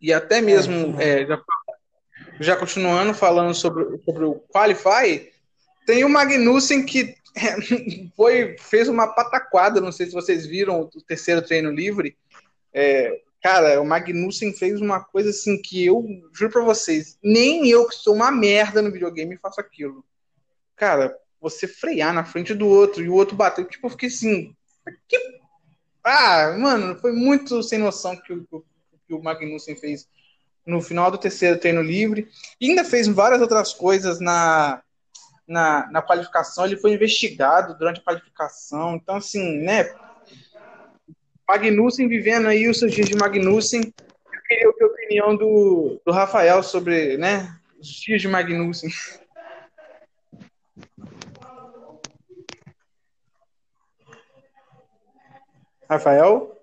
[0.00, 1.42] E até mesmo, é, é, já,
[2.40, 5.32] já, continuando falando sobre, sobre o Qualify,
[5.86, 7.16] tem o Magnussen que
[8.14, 12.16] foi, fez uma pataquada, não sei se vocês viram o terceiro treino livre.
[12.72, 17.86] É, cara, o Magnussen fez uma coisa assim que eu juro pra vocês, nem eu
[17.88, 20.04] que sou uma merda no videogame faço aquilo.
[20.76, 24.54] Cara, você frear na frente do outro e o outro bater, tipo, eu fiquei assim.
[25.08, 25.18] Que...
[26.04, 28.64] Ah, mano, foi muito sem noção que o,
[29.06, 30.08] que o Magnussen fez
[30.68, 32.28] no final do terceiro treino livre.
[32.60, 34.82] E ainda fez várias outras coisas na,
[35.46, 36.66] na, na qualificação.
[36.66, 38.94] Ele foi investigado durante a qualificação.
[38.94, 39.84] Então, assim, né?
[41.48, 43.80] Magnussen vivendo aí os seus dias de Magnussen.
[44.30, 48.90] Eu queria ouvir a opinião do, do Rafael sobre né, os dias de Magnussen.
[55.88, 56.54] Rafael?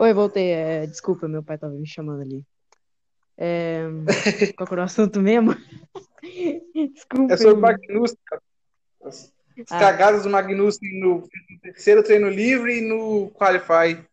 [0.00, 0.50] Oi, voltei.
[0.50, 2.44] É, desculpa, meu pai tava me chamando ali.
[3.38, 3.84] É,
[4.56, 5.54] qual era o assunto mesmo?
[6.74, 7.34] desculpa.
[7.34, 8.18] É sobre o Magnussen.
[9.58, 9.78] As ah.
[9.78, 11.28] cagadas do Magnussen no,
[11.62, 14.04] terceiro treino livre e no Qualify.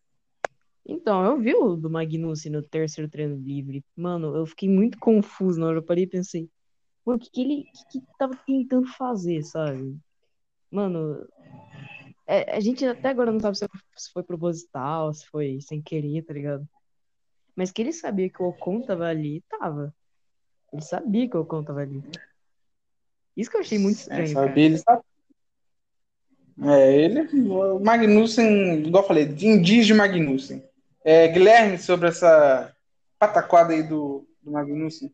[0.86, 3.84] Então, eu vi o do Magnussen no terceiro treino livre.
[3.96, 5.78] Mano, eu fiquei muito confuso na hora.
[5.78, 6.48] Eu parei e pensei,
[7.04, 9.96] o que, que ele que, que tava tentando fazer, sabe?
[10.70, 11.26] Mano,
[12.26, 16.32] é, a gente até agora não sabe se foi proposital, se foi sem querer, tá
[16.32, 16.66] ligado?
[17.54, 19.94] Mas que ele sabia que o Ocon tava ali, tava.
[20.72, 22.02] Ele sabia que o Ocon tava ali.
[23.36, 24.24] Isso que eu achei muito é, estranho.
[24.24, 25.02] É, sabia, ele sabe.
[26.62, 30.62] É, ele, o Magnussen, igual eu falei, diz de Magnussen.
[31.04, 32.72] É, Guilherme, sobre essa
[33.18, 35.12] pataquada aí do, do Magnussen.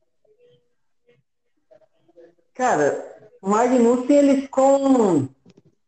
[2.54, 3.02] Cara,
[3.40, 5.28] o Magnussen, ele ficou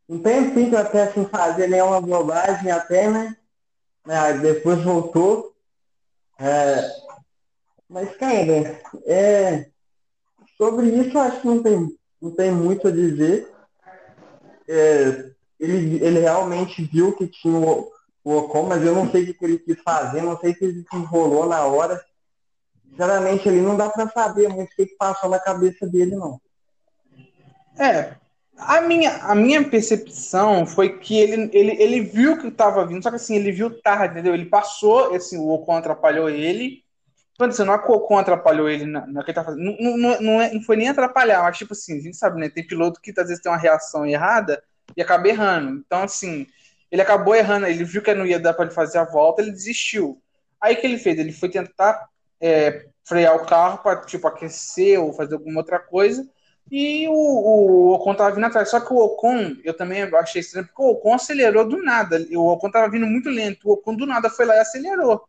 [0.09, 3.37] um tempinho até sem fazer nenhuma bobagem até, né?
[4.09, 5.55] É, depois voltou.
[6.38, 6.91] É,
[7.88, 9.67] mas, cara, é,
[10.57, 13.53] sobre isso acho que não tem, não tem muito a dizer.
[14.67, 15.31] É,
[15.62, 17.88] ele, ele realmente viu que tinha o,
[18.25, 20.85] o Ocon, mas eu não sei o que ele quis fazer, não sei se ele
[20.88, 22.05] se enrolou na hora.
[22.90, 26.40] Sinceramente, ele não dá para saber muito o que passou na cabeça dele, não.
[27.79, 28.16] É,
[28.59, 33.11] a minha, a minha percepção foi que ele, ele, ele viu que estava vindo, só
[33.11, 34.35] que assim, ele viu tarde, entendeu?
[34.35, 36.83] Ele passou, assim, o Ocon atrapalhou ele.
[37.38, 39.48] Quando assim, não é que o Ocon atrapalhou ele na, na que ele tá.
[39.53, 42.48] Não, não, não, é, não foi nem atrapalhar, mas tipo assim, a gente sabe, né?
[42.48, 44.61] Tem piloto que às vezes tem uma reação errada
[44.97, 45.83] e acaba errando.
[45.87, 46.47] Então, assim,
[46.90, 49.51] ele acabou errando, ele viu que não ia dar para ele fazer a volta, ele
[49.51, 50.21] desistiu.
[50.61, 51.18] Aí o que ele fez?
[51.18, 52.09] Ele foi tentar
[52.40, 56.27] é, frear o carro para tipo aquecer ou fazer alguma outra coisa.
[56.71, 58.71] E o, o Ocon tava vindo atrás.
[58.71, 62.25] Só que o Ocon, eu também achei estranho, porque o Ocon acelerou do nada.
[62.33, 63.68] O Ocon tava vindo muito lento.
[63.68, 65.25] O Ocon do nada foi lá e acelerou.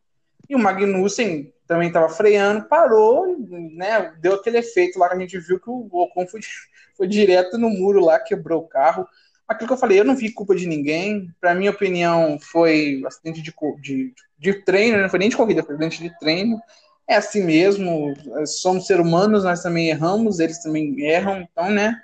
[0.50, 3.38] E o Magnussen também tava freando, parou,
[3.72, 4.14] né?
[4.20, 6.42] Deu aquele efeito lá que a gente viu que o Ocon foi,
[6.96, 9.08] foi direto no muro lá, quebrou o carro.
[9.48, 11.30] Aquilo que eu falei, eu não vi culpa de ninguém.
[11.40, 15.76] Para minha opinião, foi acidente de, de, de treino, não foi nem de corrida, foi
[15.76, 16.60] acidente de treino
[17.08, 18.14] é assim mesmo,
[18.46, 22.02] somos seres humanos, nós também erramos, eles também erram, então, né?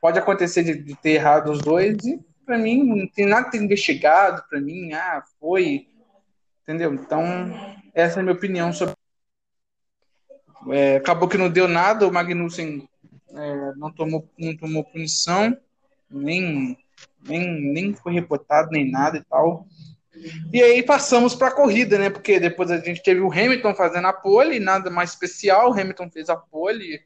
[0.00, 3.52] Pode acontecer de, de ter errado os dois, e para mim não tem nada que
[3.52, 5.88] ter investigado, para mim, ah, foi,
[6.62, 6.92] entendeu?
[6.94, 7.24] Então,
[7.94, 8.94] essa é a minha opinião sobre.
[10.70, 12.88] É, acabou que não deu nada, o Magnussen
[13.30, 15.56] é, não, tomou, não tomou punição,
[16.10, 16.76] nem,
[17.26, 19.66] nem, nem foi reportado, nem nada e tal.
[20.52, 22.10] E aí passamos para a corrida, né?
[22.10, 25.70] Porque depois a gente teve o Hamilton fazendo a pole, nada mais especial.
[25.70, 27.00] O Hamilton fez a pole.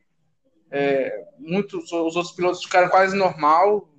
[0.70, 3.90] É, muitos os outros pilotos ficaram quase normal,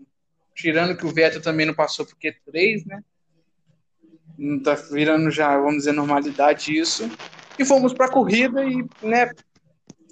[0.55, 3.03] tirando que o Vettel também não passou por Q3, né?
[4.35, 7.09] Não tá virando já, vamos dizer, normalidade isso.
[7.59, 9.31] E fomos para a corrida e, né?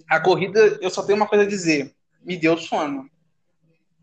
[0.08, 1.92] A corrida, eu só tenho uma coisa a dizer:
[2.24, 3.10] me deu sono.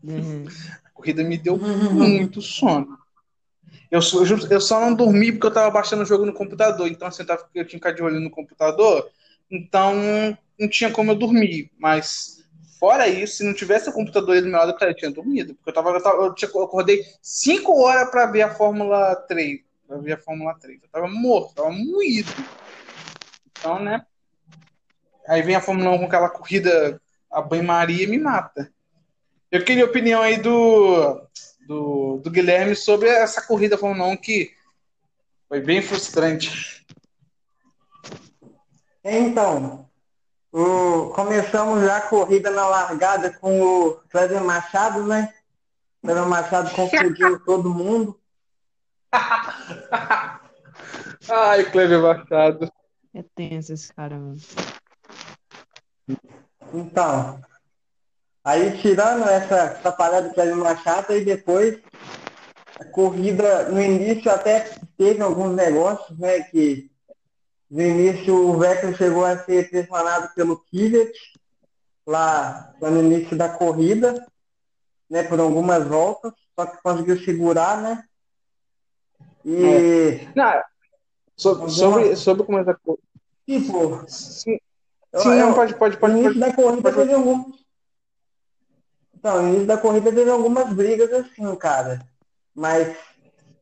[0.03, 0.45] Uhum.
[0.85, 2.97] A corrida me deu muito sono.
[3.91, 4.01] Eu,
[4.49, 6.87] eu só não dormi porque eu tava baixando o jogo no computador.
[6.87, 9.09] Então, assim, eu, tava, eu tinha que ficar de olho no computador.
[9.49, 9.95] Então,
[10.59, 11.71] não tinha como eu dormir.
[11.77, 12.43] Mas,
[12.79, 15.55] fora isso, se não tivesse o computador aí do meu lado, eu tinha dormido.
[15.55, 19.15] Porque eu, tava, eu, tava, eu, tinha, eu acordei 5 horas para ver a Fórmula
[19.27, 19.61] 3.
[19.87, 20.79] Pra ver a Fórmula 3.
[20.83, 22.31] Eu tava morto, tava moído.
[23.51, 24.05] Então, né?
[25.27, 28.71] Aí vem a Fórmula 1 com aquela corrida a banho-maria e me mata.
[29.51, 31.21] Eu queria a opinião aí do
[31.69, 34.51] do, do Guilherme sobre essa corrida Fórmula 1 que
[35.47, 36.83] foi bem frustrante.
[39.03, 39.87] Então,
[40.51, 45.31] o, começamos já a corrida na largada com o Cleber Machado, né?
[46.01, 48.19] Cleber Machado confundiu todo mundo.
[51.29, 52.71] Ai, Cleber Machado.
[53.13, 54.37] É tenso esse cara, mano.
[56.73, 57.39] Então,
[58.43, 61.79] Aí tirando essa atrapalhada que era uma chata e depois
[62.79, 66.41] a corrida no início até teve alguns negócios, né?
[66.43, 66.89] Que
[67.69, 71.11] no início o Vettel chegou a ser pressionado pelo Kvyat
[72.07, 74.25] lá, lá no início da corrida,
[75.09, 75.23] né?
[75.23, 78.03] Por algumas voltas, só que conseguiu segurar, né?
[79.43, 79.65] E.
[79.65, 80.31] É.
[80.35, 80.63] Não,
[81.35, 83.03] sobre, sobre, sobre como é da corrida.
[83.45, 84.05] Tipo.
[84.07, 84.57] Sim,
[85.15, 86.13] sim eu, não, pode, pode, pode.
[86.13, 87.59] No início pode, da corrida pode, teve alguns
[89.19, 91.99] então, no início da corrida teve algumas brigas assim, cara.
[92.55, 92.95] Mas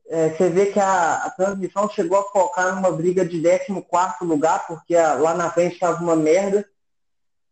[0.08, 3.82] é, você vê que a, a, transmissão chegou a focar numa briga de 14
[4.22, 6.64] lugar, porque a, lá na frente estava uma merda.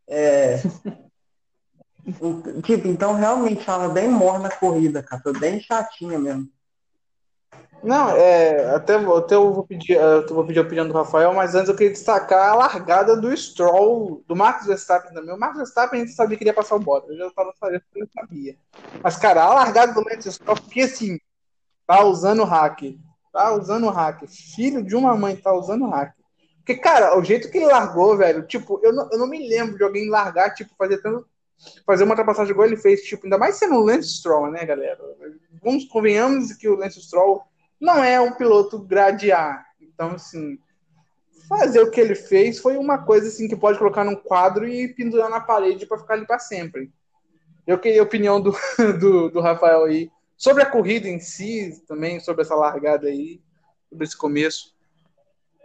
[0.08, 0.58] É,
[2.64, 5.22] tipo, então realmente estava bem morna a corrida, cara.
[5.24, 6.48] Foi bem chatinha mesmo.
[7.84, 11.54] Não, é, até, até eu vou pedir, eu vou pedir a opinião do Rafael, mas
[11.54, 15.36] antes eu queria destacar a largada do Stroll, do Marcos Verstappen também.
[15.36, 17.54] O Marcos Verstappen a gente sabia que iria passar o Bottas, eu já estava
[17.96, 18.58] eu sabia.
[19.04, 21.20] Mas, cara, a largada do Lance Stroll, porque assim,
[21.86, 22.98] tá usando hack.
[23.32, 24.24] Tá usando hack.
[24.56, 26.16] Filho de uma mãe tá usando hack.
[26.58, 29.78] Porque, cara, o jeito que ele largou, velho, tipo, eu não, eu não me lembro
[29.78, 31.28] de alguém largar, tipo, fazer tanto.
[31.86, 35.00] Fazer uma ultrapassagem igual ele fez, tipo, ainda mais sendo o Lance Stroll, né, galera?
[35.64, 37.44] Vamos, convenhamos que o Lance Stroll
[37.86, 39.64] não é um piloto grade A.
[39.80, 40.58] Então, assim,
[41.48, 44.88] fazer o que ele fez foi uma coisa assim que pode colocar num quadro e
[44.94, 46.92] pendurar na parede para ficar ali para sempre.
[47.66, 48.52] Eu queria a opinião do,
[49.00, 53.40] do, do, Rafael aí sobre a corrida em si, também sobre essa largada aí,
[53.90, 54.76] sobre esse começo.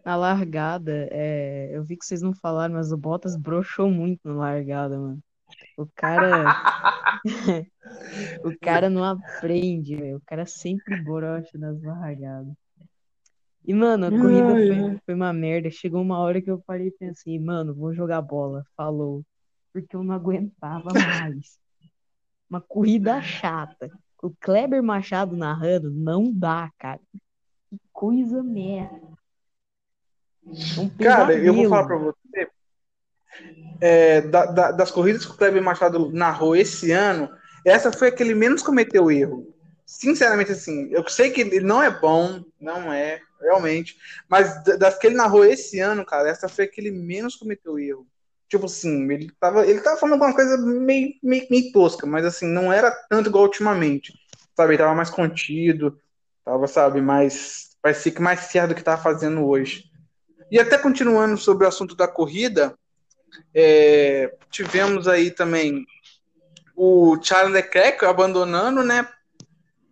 [0.05, 4.35] Na largada, é, eu vi que vocês não falaram, mas o Bottas broxou muito na
[4.35, 5.23] largada, mano.
[5.77, 6.45] O cara.
[8.45, 10.17] o cara não aprende, velho.
[10.17, 12.55] O cara sempre brocha nas largadas.
[13.65, 15.71] E, mano, a corrida foi, foi, uma merda.
[15.71, 18.65] Chegou uma hora que eu parei e pensei, mano, vou jogar bola.
[18.77, 19.25] Falou.
[19.73, 21.59] Porque eu não aguentava mais.
[22.49, 23.91] Uma corrida chata.
[24.23, 27.01] O Kleber Machado narrando não dá, cara.
[27.69, 29.11] Que coisa merda.
[30.79, 32.51] Um cara, eu vou falar pra você
[33.81, 37.31] é, da, da, das corridas que o Kleber Machado narrou esse ano,
[37.65, 39.55] essa foi a que ele menos cometeu erro.
[39.87, 43.97] Sinceramente, assim, eu sei que ele não é bom, não é, realmente,
[44.29, 47.79] mas das que ele narrou esse ano, cara, essa foi a que ele menos cometeu
[47.79, 48.07] erro.
[48.49, 52.47] Tipo assim, ele tava, ele tava falando alguma coisa meio, meio, meio tosca, mas assim,
[52.47, 54.13] não era tanto igual ultimamente.
[54.57, 55.99] Sabe, ele tava mais contido,
[56.45, 57.71] tava, sabe, mais.
[57.81, 59.85] Parecia que mais certo do que tava fazendo hoje.
[60.51, 62.75] E até continuando sobre o assunto da corrida,
[63.55, 65.87] é, tivemos aí também
[66.77, 69.09] o Charles Leclerc abandonando, né?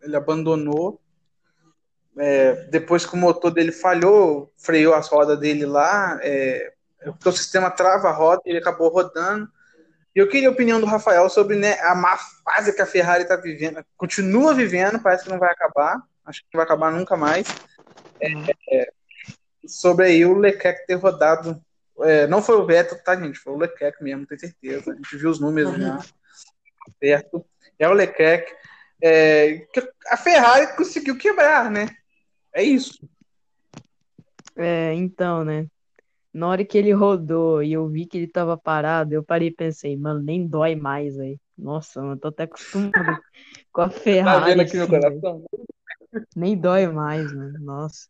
[0.03, 1.01] Ele abandonou.
[2.16, 6.72] É, depois que o motor dele falhou, freou as rodas dele lá, é,
[7.24, 9.48] o sistema trava a roda, ele acabou rodando.
[10.16, 13.22] E eu queria a opinião do Rafael sobre né, a má fase que a Ferrari
[13.22, 17.16] está vivendo, continua vivendo, parece que não vai acabar, acho que não vai acabar nunca
[17.16, 17.46] mais.
[18.20, 18.33] É,
[18.72, 18.90] é,
[19.66, 21.62] sobre aí o Leclerc ter rodado.
[22.03, 23.39] É, não foi o Vettel, tá, gente?
[23.39, 24.93] Foi o Leclerc mesmo, tenho certeza.
[24.93, 25.81] A gente viu os números uhum.
[25.81, 25.99] já
[26.99, 27.45] perto.
[27.79, 28.53] É o Leclerc.
[29.03, 29.67] É,
[30.09, 31.89] a Ferrari conseguiu quebrar, né?
[32.53, 33.09] É isso.
[34.57, 35.67] É, então, né?
[36.33, 39.55] Na hora que ele rodou e eu vi que ele tava parado, eu parei e
[39.55, 41.39] pensei, mano, nem dói mais aí.
[41.57, 42.93] Nossa, mano, tô até acostumado
[43.73, 44.41] com a Ferrari.
[44.41, 45.45] Tá vendo aqui assim, meu coração?
[46.37, 47.59] Nem dói mais, mano.
[47.61, 48.09] Nossa.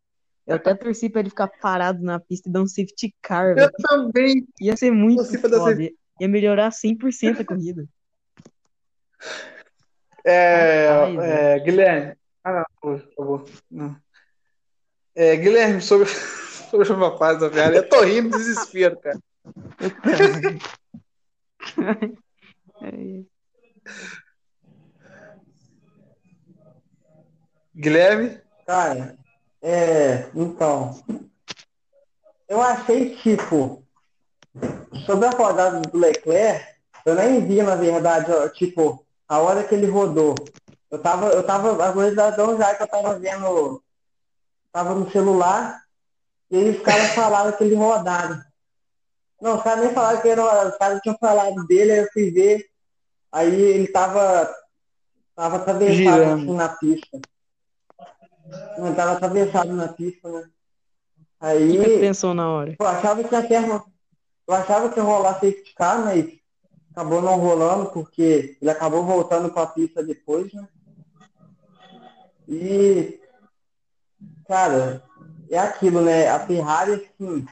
[0.48, 3.54] Eu até torci pra ele ficar parado na pista e dar um safety car.
[3.58, 4.48] Eu também.
[4.58, 5.90] Ia ser muito foda.
[6.18, 7.86] Ia melhorar 100% a corrida.
[10.24, 12.16] É, Rapaz, é, Guilherme.
[12.42, 13.44] Ah, não, por favor.
[13.70, 13.94] Não.
[15.14, 16.08] É, Guilherme, sobre,
[16.70, 19.18] sobre uma fase da Ferrari, eu tô rindo do desespero, cara.
[27.76, 28.40] Guilherme?
[28.66, 29.17] Cara,
[29.62, 31.02] é, então,
[32.48, 33.82] eu achei, tipo,
[35.04, 36.64] sobre a rodada do Leclerc,
[37.04, 40.34] eu nem vi, na verdade, tipo, a hora que ele rodou.
[40.90, 43.82] Eu tava, eu tava, a coisa já que eu tava vendo,
[44.72, 45.82] tava no celular,
[46.50, 48.40] e os caras falaram que ele rodaram.
[49.40, 52.08] Não, os caras nem falaram que ele rodado, os caras tinham falado dele, aí eu
[52.12, 52.66] fui ver,
[53.30, 54.54] aí ele tava,
[55.34, 57.20] tava atravessado assim, na pista.
[58.78, 60.48] Não, tava atravessado na pista, né?
[61.40, 61.78] Aí.
[61.78, 62.76] O que você pensou na hora?
[62.78, 63.84] Eu achava que a terra.
[64.46, 66.26] Eu achava que ia rolar safety car, mas
[66.90, 70.66] acabou não rolando porque ele acabou voltando para a pista depois, né?
[72.48, 73.20] E
[74.46, 75.02] cara,
[75.50, 76.28] é aquilo, né?
[76.28, 77.46] A Ferrari, assim,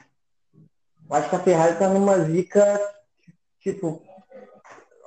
[1.09, 2.81] eu acho que a Ferrari tá numa zica,
[3.59, 4.01] tipo,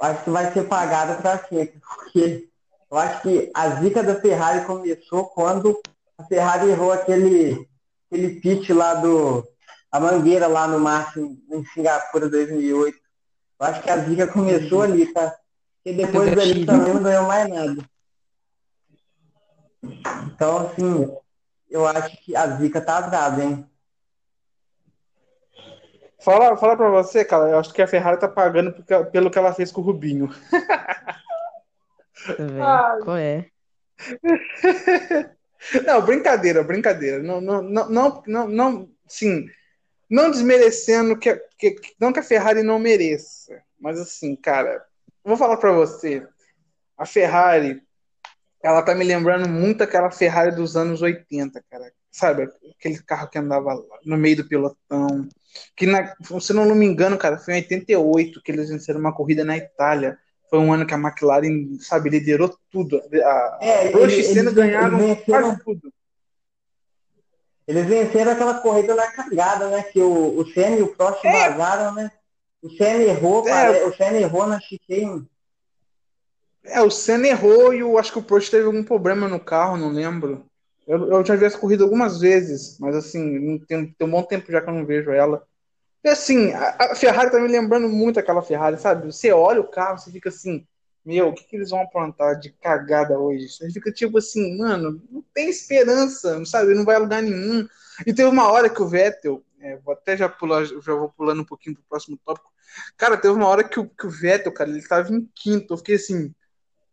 [0.00, 2.49] acho que vai ser pagada para sempre, porque
[2.90, 5.80] eu acho que a zica da Ferrari começou quando
[6.18, 7.68] a Ferrari errou aquele,
[8.06, 9.46] aquele pit lá do.
[9.92, 12.98] a mangueira lá no máximo em Singapura 2008.
[13.60, 15.36] Eu acho que a zica começou ali, tá?
[15.84, 17.84] E depois dali também não ganhou mais nada.
[20.26, 21.16] Então, assim,
[21.70, 23.66] eu acho que a zica tá atrás, hein?
[26.18, 28.74] Fala, fala pra você, cara, eu acho que a Ferrari tá pagando
[29.10, 30.28] pelo que ela fez com o Rubinho.
[33.04, 33.46] Qual é?
[35.86, 37.22] Não, brincadeira, brincadeira.
[37.22, 39.46] Não, não, não, não, não, sim,
[40.08, 44.82] não desmerecendo que, que, não que a Ferrari não mereça, mas assim, cara,
[45.22, 46.26] vou falar para você,
[46.96, 47.82] a Ferrari,
[48.62, 51.92] ela tá me lembrando muito aquela Ferrari dos anos 80, cara.
[52.10, 55.28] Sabe, aquele carro que andava no meio do pelotão,
[55.76, 59.44] que na, se não me engano, cara, foi em 88 que eles venceram uma corrida
[59.44, 60.18] na Itália
[60.50, 63.00] foi um ano que a McLaren, sabe, liderou tudo.
[63.00, 65.92] A é, Prost e Senna ganharam venceram, quase tudo.
[67.68, 69.84] Eles venceram aquela corrida na cagada, né?
[69.84, 71.50] Que o, o Senna e o Prost é.
[71.50, 72.10] vazaram, né?
[72.60, 73.50] O Senna errou, é.
[73.50, 75.24] cara, o Senna errou na chicane.
[76.64, 79.76] É, o Senna errou e eu acho que o Prost teve algum problema no carro,
[79.76, 80.44] não lembro.
[80.84, 84.50] Eu, eu já vi essa corrida algumas vezes, mas assim, tem, tem um bom tempo
[84.50, 85.46] já que eu não vejo ela.
[86.02, 89.06] E assim, a, a, Ferrari tá me lembrando muito aquela Ferrari, sabe?
[89.06, 90.66] Você olha o carro, você fica assim,
[91.04, 93.48] meu, o que, que eles vão aprontar de cagada hoje?
[93.48, 96.74] Você fica tipo assim, mano, não tem esperança, sabe?
[96.74, 97.66] Não vai a lugar nenhum.
[98.06, 101.42] E teve uma hora que o Vettel, é, vou até já pular, já vou pulando
[101.42, 102.50] um pouquinho pro próximo tópico.
[102.96, 105.74] Cara, teve uma hora que o, que o Vettel, cara, ele tava em quinto.
[105.74, 106.34] Eu fiquei assim,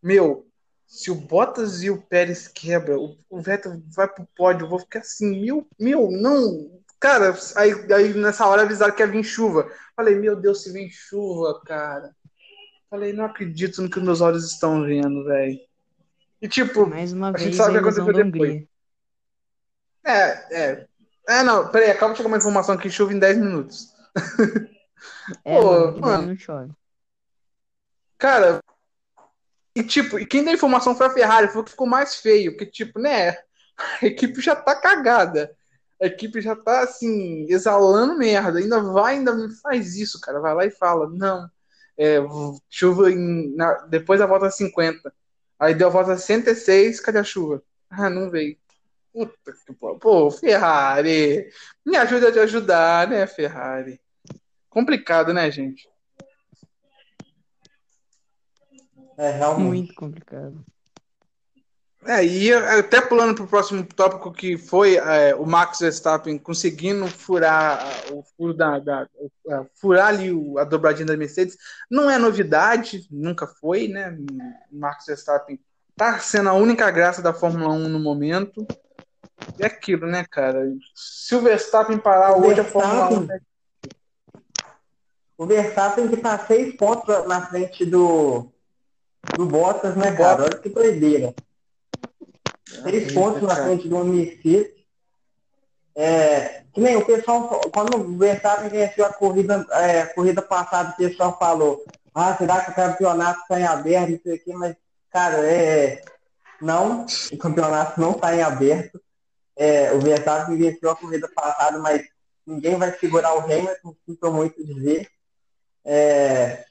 [0.02, 0.46] meu,
[0.86, 4.78] se o Bottas e o Pérez quebra, o, o Vettel vai pro pódio, eu vou
[4.78, 9.70] ficar assim, meu, meu, não, Cara, aí, aí nessa hora avisaram que ia vir chuva.
[9.94, 12.14] Falei, meu Deus, se vem chuva, cara.
[12.90, 15.60] Falei, não acredito no que meus olhos estão vendo, velho.
[16.40, 18.64] E tipo, Mais uma a vez, gente sabe o que aconteceu depois.
[20.04, 20.86] É, é.
[21.28, 23.88] É, não, peraí, acaba de chegar uma informação que chuva em 10 minutos.
[25.44, 26.72] É, Pô, mano, não chove.
[28.16, 28.60] Cara,
[29.76, 32.52] e tipo, e quem deu informação foi a Ferrari, foi o que ficou mais feio,
[32.52, 33.36] porque tipo, né,
[34.02, 35.54] a equipe já tá cagada
[36.00, 38.58] a equipe já tá assim, exalando merda.
[38.58, 40.40] Ainda vai, ainda me faz isso, cara.
[40.40, 41.48] Vai lá e fala, não.
[41.96, 42.18] É,
[42.68, 45.12] chuva em, na, depois da volta 50.
[45.58, 47.62] Aí deu a volta 106, cadê a chuva?
[47.90, 48.56] Ah, não veio.
[49.12, 51.50] Puta que Pô, Ferrari,
[51.84, 54.00] me ajuda a te ajudar, né, Ferrari?
[54.70, 55.88] Complicado, né, gente?
[59.16, 59.66] É, realmente.
[59.66, 60.64] Muito complicado.
[62.08, 67.06] É, e até pulando para o próximo tópico que foi é, o Max Verstappen conseguindo
[67.06, 69.06] furar o furo da, da
[69.74, 71.58] furar ali a dobradinha da Mercedes,
[71.90, 74.16] não é novidade, nunca foi, né?
[74.72, 75.60] O Max Verstappen
[75.94, 78.66] tá sendo a única graça da Fórmula 1 no momento.
[79.58, 80.64] É aquilo, né, cara?
[80.94, 83.40] Se o Verstappen parar O hoje, Verstappen- a Fórmula 1 é
[85.36, 88.50] O Verstappen que tá seis pontos na frente do,
[89.36, 90.44] do Bottas, né, cara?
[90.44, 91.34] Olha que doideira.
[92.86, 94.78] Eita, pontos na frente do Mercedes.
[95.94, 100.90] É, que nem o pessoal, quando o Verstappen venceu a corrida, é, a corrida passada,
[100.90, 104.52] o pessoal falou, ah, será que o campeonato está em aberto, não sei o quê,
[104.54, 104.76] mas,
[105.10, 106.02] cara, é,
[106.60, 109.00] não, o campeonato não está em aberto.
[109.56, 112.04] É, o Verstappen venceu a corrida passada, mas
[112.46, 115.08] ninguém vai segurar o Hamilton, sinto muito dizer.
[115.84, 116.64] É,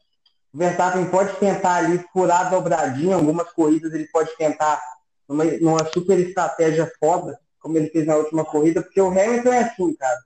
[0.53, 4.82] o Verstappen pode tentar ali furar a dobradinha, algumas corridas ele pode tentar
[5.28, 9.59] numa, numa super estratégia foda, como ele fez na última corrida, porque o Hamilton é
[9.59, 10.19] assim, cara.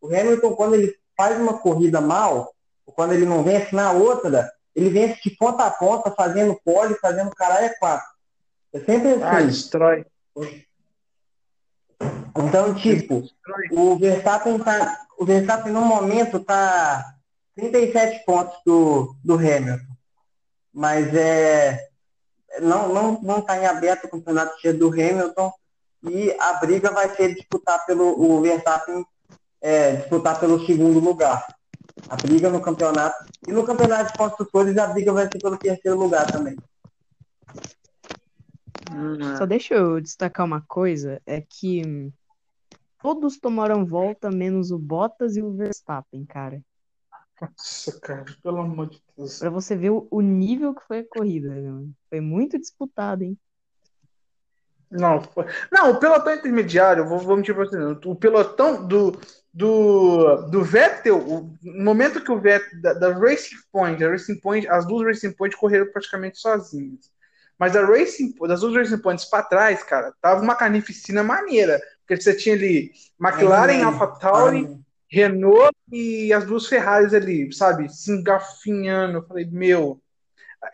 [0.00, 2.54] O Hamilton, quando ele faz uma corrida mal,
[2.86, 6.94] ou quando ele não vence na outra, ele vence de ponta a ponta, fazendo pole,
[6.94, 8.06] fazendo caralho é quatro.
[8.72, 9.22] É sempre assim.
[9.22, 10.06] Ah, destrói.
[12.36, 13.68] Então, tipo, destrói.
[13.72, 15.06] o Verstappen tá.
[15.18, 17.14] O Verstappen no momento tá
[17.56, 19.84] 37 pontos do, do Hamilton.
[20.72, 21.87] Mas é.
[22.60, 25.52] Não, não, não tá em aberto o campeonato cheio do Hamilton.
[26.02, 29.04] E a briga vai ser disputar pelo o Verstappen
[29.60, 31.46] é, disputar pelo segundo lugar.
[32.08, 33.26] A briga no campeonato.
[33.46, 36.56] E no campeonato de construtores a briga vai ser pelo terceiro lugar também.
[38.92, 42.10] Hum, Só deixa eu destacar uma coisa, é que
[43.00, 46.62] todos tomaram volta, menos o Bottas e o Verstappen, cara.
[47.40, 49.38] Nossa, cara, pelo amor de Deus.
[49.38, 51.88] Pra você ver o, o nível que foi a corrida, né?
[52.08, 53.38] Foi muito disputado, hein?
[54.90, 57.92] Não, foi- não, o pelotão intermediário, vou, vou mentir pra você, não.
[58.06, 59.12] o pelotão do,
[59.52, 64.40] do, do Vettel, o no momento que o Vettel, da, da Racing Point, a Racing
[64.40, 67.10] Point, as duas Racing Point correram praticamente sozinhas.
[67.58, 71.78] Mas a Racing, das duas Racing Points pra trás, cara, tava uma carnificina maneira.
[72.06, 74.78] Porque você tinha ali McLaren, É, AlphaTauri,
[75.10, 77.88] Renault e as duas Ferraris ali, sabe?
[77.88, 79.18] Se engafinhando.
[79.18, 80.00] Eu falei, meu.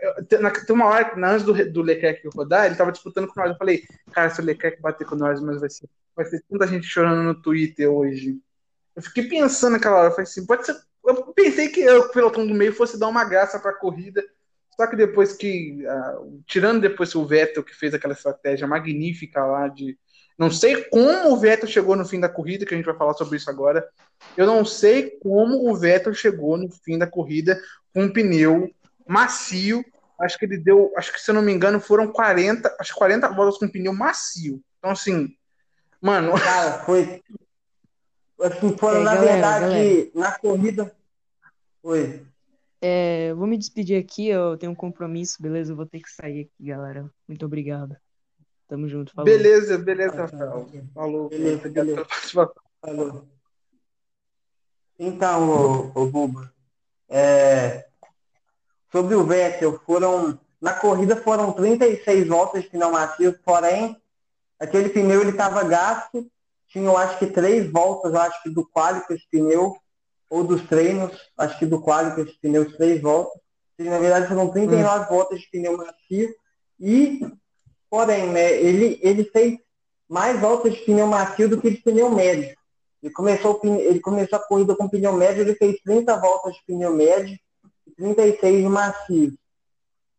[0.00, 0.40] eu- Tem
[0.76, 3.52] uma hora antes do, do Leclerc rodar, ele tava disputando com Norris.
[3.54, 3.82] Eu falei,
[4.12, 7.22] cara, se o Leclerc bater com Norris, mas vai ser, vai ser tanta gente chorando
[7.22, 8.38] no Twitter hoje.
[8.96, 10.76] Eu fiquei pensando naquela hora, eu falei assim, pode ser.
[11.06, 14.22] Eu pensei que o pelotão do meio fosse dar uma graça pra corrida.
[14.76, 15.84] Só que depois que.
[15.86, 19.98] ah, tirando depois o Vettel, que fez aquela estratégia magnífica lá de.
[20.36, 23.14] Não sei como o Vettel chegou no fim da corrida, que a gente vai falar
[23.14, 23.88] sobre isso agora.
[24.36, 27.60] Eu não sei como o Vettel chegou no fim da corrida
[27.92, 28.68] com um pneu
[29.06, 29.84] macio.
[30.20, 32.98] Acho que ele deu, acho que se eu não me engano, foram 40, acho que
[32.98, 34.60] 40 voltas com pneu macio.
[34.78, 35.28] Então, assim,
[36.00, 37.22] mano, Cara, foi.
[38.40, 40.10] Assim, foram, É, na galera, verdade, galera.
[40.14, 40.96] na corrida.
[41.80, 42.26] Foi.
[42.80, 45.72] É, eu vou me despedir aqui, eu tenho um compromisso, beleza?
[45.72, 47.08] Eu vou ter que sair aqui, galera.
[47.26, 47.96] Muito obrigado.
[48.66, 49.24] Tamo junto, falou.
[49.24, 50.66] beleza, beleza, Rafael.
[50.94, 52.06] Falou, Beleza, beleza.
[52.80, 53.28] Falou.
[54.98, 55.50] Então,
[55.94, 56.52] ô, ô Buba,
[57.08, 57.86] é,
[58.90, 64.00] sobre o Vettel, foram, na corrida foram 36 voltas de pneu macio, porém,
[64.58, 66.30] aquele pneu ele estava gasto,
[66.68, 69.76] tinha eu acho que três voltas, eu acho que do quali com esse pneu,
[70.30, 73.40] ou dos treinos, acho que do quali com esse pneu, três voltas.
[73.78, 76.34] E, na verdade foram 39 voltas de pneu macio,
[76.78, 77.20] e,
[77.94, 79.56] porém, né, ele, ele fez
[80.08, 82.52] mais voltas de pneu macio do que de pneu médio.
[83.00, 86.92] Ele começou, ele começou a corrida com pneu médio, ele fez 30 voltas de pneu
[86.92, 87.38] médio
[87.86, 89.38] e 36 de macio.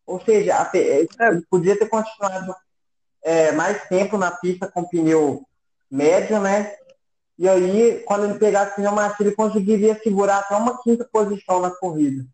[0.06, 1.28] Ou seja, a eh, É.
[1.28, 2.54] ele podia ter continuado
[3.22, 5.46] eh, mais tempo na pista com pneu
[5.90, 6.74] médio, né?
[7.38, 11.70] E aí, quando ele pegasse pneu macio, ele conseguiria segurar até uma quinta posição na
[11.70, 12.24] corrida.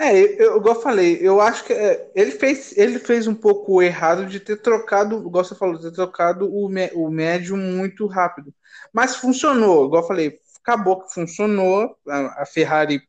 [0.00, 3.82] É, eu, igual eu falei, eu acho que é, ele fez, ele fez um pouco
[3.82, 8.06] errado de ter trocado, igual você falou, de ter trocado o, mé- o médio muito
[8.06, 8.54] rápido.
[8.94, 11.94] Mas funcionou, igual eu falei, acabou que funcionou.
[12.08, 13.02] A, a Ferrari,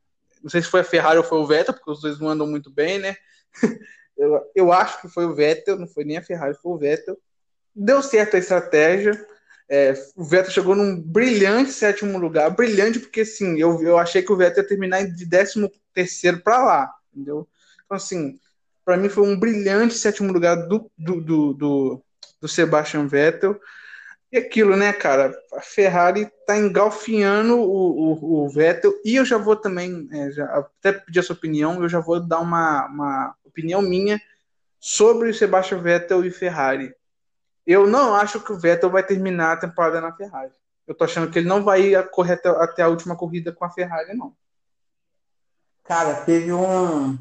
[0.44, 2.46] não sei se foi a Ferrari ou foi o Vettel, porque os dois não andam
[2.48, 3.16] muito bem, né?
[4.18, 7.18] Eu, eu acho que foi o Vettel, não foi nem a Ferrari, foi o Vettel.
[7.76, 9.14] Deu certo a estratégia.
[9.74, 14.30] É, o Vettel chegou num brilhante sétimo lugar, brilhante porque assim, eu, eu achei que
[14.30, 17.48] o Vettel ia terminar de décimo terceiro para lá, entendeu?
[17.86, 18.38] Então assim,
[18.84, 22.04] para mim foi um brilhante sétimo lugar do, do, do, do,
[22.42, 23.58] do Sebastian Vettel.
[24.30, 25.34] E aquilo, né, cara?
[25.54, 28.94] A Ferrari tá engalfinhando o, o, o Vettel.
[29.06, 32.20] E eu já vou também, é, já, até pedir a sua opinião, eu já vou
[32.20, 34.20] dar uma, uma opinião minha
[34.78, 36.94] sobre o Sebastian Vettel e Ferrari.
[37.72, 40.52] Eu não acho que o Vettel vai terminar a temporada na Ferrari.
[40.86, 43.70] Eu tô achando que ele não vai correr até, até a última corrida com a
[43.70, 44.36] Ferrari, não.
[45.86, 47.18] Cara, teve um.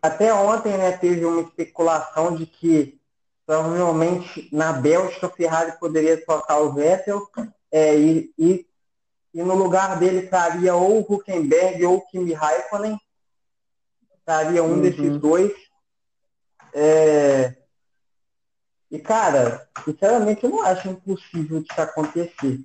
[0.00, 2.98] Até ontem, né, teve uma especulação de que
[3.44, 7.28] provavelmente na Bélgica a Ferrari poderia trocar o Vettel
[7.70, 8.66] é, e, e,
[9.34, 12.98] e, no lugar dele estaria ou o Huckenberg ou o Kimi Raikkonen.
[14.18, 14.80] Estaria um uhum.
[14.80, 15.52] desses dois.
[16.72, 17.54] É,
[18.94, 22.60] e, cara, sinceramente, eu não acho impossível isso acontecer.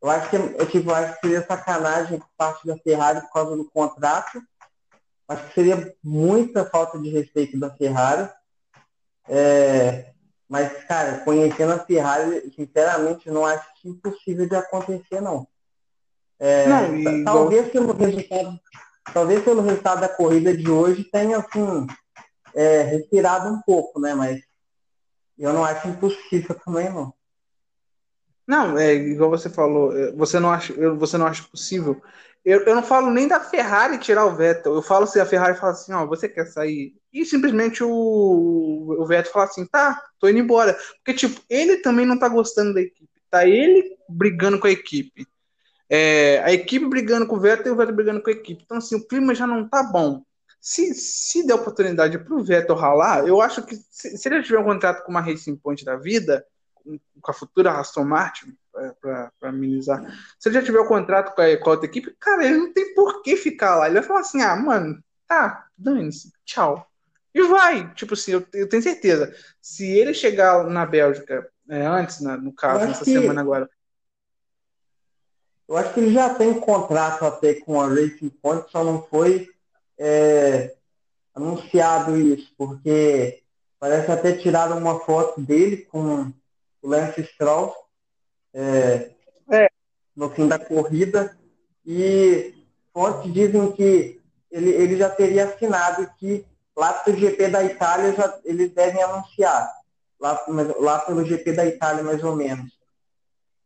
[0.00, 3.54] Eu acho que, eu, tipo, acho que seria sacanagem por parte da Ferrari por causa
[3.54, 4.42] do contrato.
[5.28, 8.30] Acho que seria muita falta de respeito da Ferrari.
[9.28, 10.10] É,
[10.48, 15.46] mas, cara, conhecendo a Ferrari, sinceramente, não acho impossível de acontecer, não.
[16.38, 18.58] É, não talvez pelo resultado,
[19.12, 21.86] talvez pelo resultado da corrida de hoje tenha assim
[22.54, 24.14] é, respirado um pouco, né?
[24.14, 24.47] Mas
[25.38, 27.14] eu não acho impossível também, não.
[28.46, 32.00] Não, é igual você falou, é, você não acha, você não acha possível.
[32.44, 34.74] Eu, eu não falo nem da Ferrari tirar o Vettel.
[34.74, 36.94] Eu falo se assim, a Ferrari fala assim, ó, você quer sair?
[37.12, 40.78] E simplesmente o, o Vettel fala assim, tá, tô indo embora.
[40.96, 43.08] Porque, tipo, ele também não tá gostando da equipe.
[43.30, 45.26] Tá ele brigando com a equipe.
[45.90, 48.62] É, a equipe brigando com o Vettel e o Vettel brigando com a equipe.
[48.64, 50.22] Então, assim, o clima já não tá bom
[50.60, 54.58] se, se der oportunidade para o Vettel ralar, eu acho que se, se, ele tiver
[54.58, 56.44] um contrato com uma Racing Point da vida,
[56.74, 58.56] com, com a futura Aston Martin,
[59.00, 60.04] para amenizar,
[60.38, 62.58] se ele já tiver o um contrato com a, com a, outra equipe, cara, ele
[62.58, 63.86] não tem por que ficar lá.
[63.86, 66.86] Ele vai falar assim: ah, mano, tá, dane-se, tchau.
[67.34, 69.34] E vai, tipo assim, eu, eu, tenho certeza.
[69.60, 73.12] Se ele chegar na Bélgica, é, antes, na, no caso, nessa que...
[73.12, 73.68] semana agora,
[75.68, 79.48] eu acho que ele já tem contrato até com a Racing Point, só não foi
[79.98, 80.74] é,
[81.34, 83.42] anunciado isso, porque
[83.78, 86.32] parece até tiraram uma foto dele com
[86.82, 87.74] o Lance Stroll
[88.54, 89.10] é,
[89.50, 89.68] é.
[90.14, 91.36] no fim da corrida
[91.84, 92.54] e
[92.92, 94.20] fontes dizem que
[94.50, 96.46] ele, ele já teria assinado que
[96.76, 99.70] lá para o GP da Itália já, eles devem anunciar,
[100.18, 100.44] lá,
[100.78, 102.72] lá pelo GP da Itália mais ou menos.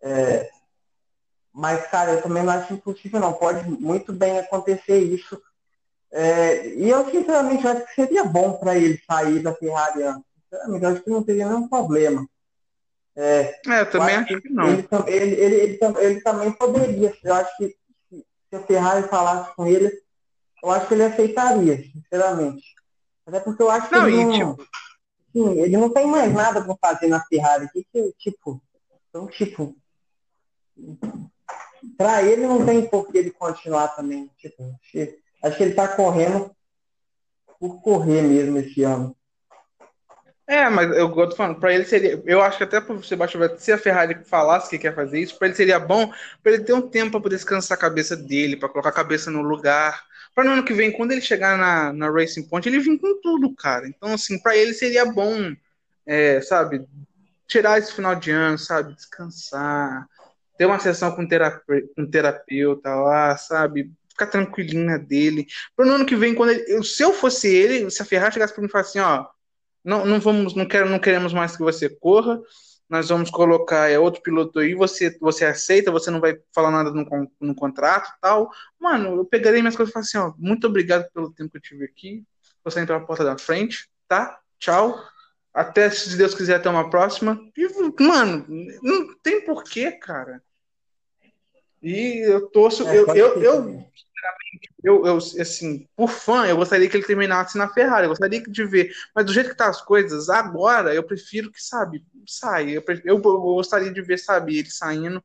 [0.00, 0.50] É,
[1.52, 3.34] mas, cara, eu também não acho impossível não.
[3.34, 5.40] Pode muito bem acontecer isso
[6.12, 10.24] é, e eu, sinceramente, acho que seria bom para ele sair da Ferrari antes.
[10.44, 12.28] Sinceramente, acho que não teria nenhum problema.
[13.16, 14.68] É, é também acho que não.
[14.68, 17.16] Ele, ele, ele, ele, ele também poderia.
[17.24, 17.76] Eu acho que
[18.10, 19.90] se a Ferrari falasse com ele,
[20.62, 22.62] eu acho que ele aceitaria, sinceramente.
[23.26, 24.68] Até porque eu acho que não, ele, não, tipo...
[25.32, 27.68] sim, ele não tem mais nada para fazer na Ferrari.
[27.70, 28.62] Que, que, tipo,
[29.08, 29.74] então, tipo,
[31.96, 34.30] para ele não tem por que ele continuar também.
[34.36, 34.78] Tipo,
[35.42, 36.54] Acho que ele está correndo
[37.58, 39.16] por correr mesmo esse ano.
[40.46, 42.22] É, mas eu gosto falando, para ele seria.
[42.26, 45.48] Eu acho que até para Sebastião se a Ferrari falasse que quer fazer isso, para
[45.48, 46.12] ele seria bom
[46.42, 49.30] para ele ter um tempo para poder descansar a cabeça dele, para colocar a cabeça
[49.30, 50.04] no lugar.
[50.34, 53.20] Para no ano que vem, quando ele chegar na, na Racing Point, ele vir com
[53.20, 53.86] tudo, cara.
[53.86, 55.54] Então, assim, para ele seria bom,
[56.06, 56.86] é, sabe,
[57.46, 60.08] tirar esse final de ano, sabe, descansar,
[60.56, 61.26] ter uma sessão com,
[61.94, 63.92] com terapeuta lá, sabe,
[64.22, 65.46] ficar tranquilinho na dele.
[65.76, 68.52] Para no ano que vem, quando ele, se eu fosse ele, se a Ferrari chegasse
[68.52, 69.26] para mim e falasse assim, ó,
[69.84, 72.40] não, não vamos, não quero, não queremos mais que você corra,
[72.88, 76.90] nós vamos colocar é, outro piloto aí, você, você aceita, você não vai falar nada
[76.90, 77.06] no,
[77.40, 78.50] no contrato tal.
[78.78, 81.62] Mano, eu pegarei minhas coisas e falaria assim, ó, muito obrigado pelo tempo que eu
[81.62, 82.24] tive aqui,
[82.62, 84.38] você entra pela porta da frente, tá?
[84.58, 85.02] Tchau.
[85.52, 87.38] Até, se Deus quiser, até uma próxima.
[87.56, 88.46] E, mano,
[88.82, 90.42] não tem porquê, cara.
[91.82, 93.84] E eu torço, é, eu, eu, eu,
[94.82, 98.64] eu, eu, assim, por fã, eu gostaria que ele terminasse na Ferrari, eu gostaria de
[98.64, 102.72] ver, mas do jeito que tá as coisas, agora eu prefiro que, sabe, saia.
[102.72, 105.22] Eu, eu, eu gostaria de ver, sabe, ele saindo.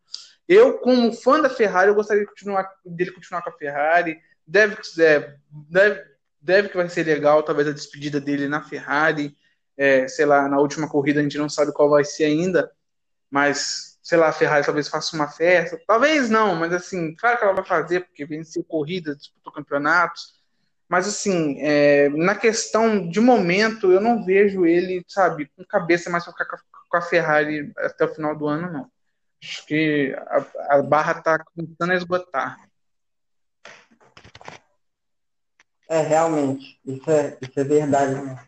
[0.48, 4.20] Eu, como fã da Ferrari, eu gostaria de continuar, dele continuar com a Ferrari.
[4.46, 6.04] Deve, é, deve,
[6.42, 9.36] deve que vai ser legal, talvez, a despedida dele na Ferrari.
[9.76, 12.72] É, sei lá, na última corrida a gente não sabe qual vai ser ainda,
[13.30, 15.78] mas sei lá, a Ferrari talvez faça uma festa.
[15.86, 20.34] Talvez não, mas assim, claro que ela vai fazer, porque venceu corrida, disputou campeonatos.
[20.88, 26.24] Mas assim, é, na questão de momento, eu não vejo ele, sabe, com cabeça mais
[26.24, 26.58] pra ficar
[26.90, 28.92] com a Ferrari até o final do ano, não.
[29.44, 32.58] Acho que a, a barra está começando a esgotar.
[35.90, 36.80] É, realmente.
[36.86, 38.47] Isso é, isso é verdade, né?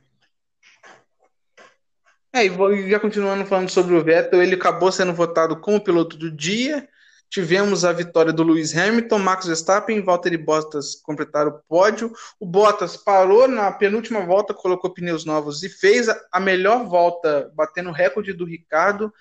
[2.39, 6.31] É, e já continuando falando sobre o Vettel, ele acabou sendo votado como piloto do
[6.31, 6.87] dia.
[7.29, 12.13] Tivemos a vitória do Lewis Hamilton, Max Verstappen Valtteri Bottas completaram o pódio.
[12.39, 17.89] O Bottas parou na penúltima volta, colocou pneus novos e fez a melhor volta, batendo
[17.89, 19.13] o recorde do Ricardo.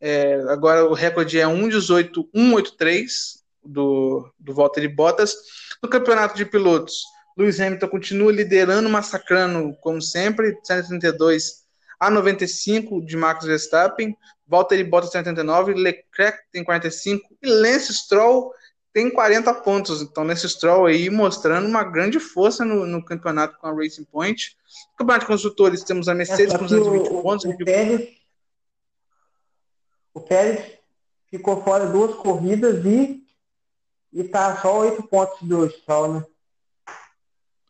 [0.00, 3.06] É, agora o recorde é 1,18,183
[3.64, 5.32] do, do Valtteri Bottas.
[5.80, 7.04] No campeonato de pilotos,
[7.38, 11.63] Lewis Hamilton continua liderando, massacrando, como sempre, 132
[12.06, 14.16] a 95 de Max Verstappen.
[14.46, 18.52] Valtteri Bottas tem 89, Leclerc tem 45 e Lance Stroll
[18.92, 20.00] tem 40 pontos.
[20.00, 24.56] Então, Lance Stroll aí mostrando uma grande força no, no campeonato com a Racing Point.
[24.92, 27.44] No campeonato de construtores, temos a Mercedes é, com 220 o, pontos.
[27.44, 28.08] O Pérez,
[30.14, 30.78] o Pérez
[31.28, 33.24] ficou fora duas corridas e
[34.12, 36.24] está só oito pontos do Stroll, né?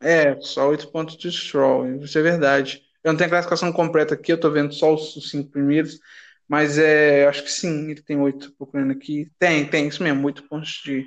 [0.01, 2.84] É, só oito pontos de Stroll, isso é verdade.
[3.05, 6.01] Eu não tenho a classificação completa aqui, eu estou vendo só os cinco primeiros.
[6.49, 9.31] Mas é, acho que sim, ele tem oito procurando aqui.
[9.39, 11.07] Tem, tem, isso mesmo, oito pontos de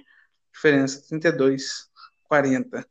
[0.53, 1.87] diferença, 32,
[2.23, 2.85] 40.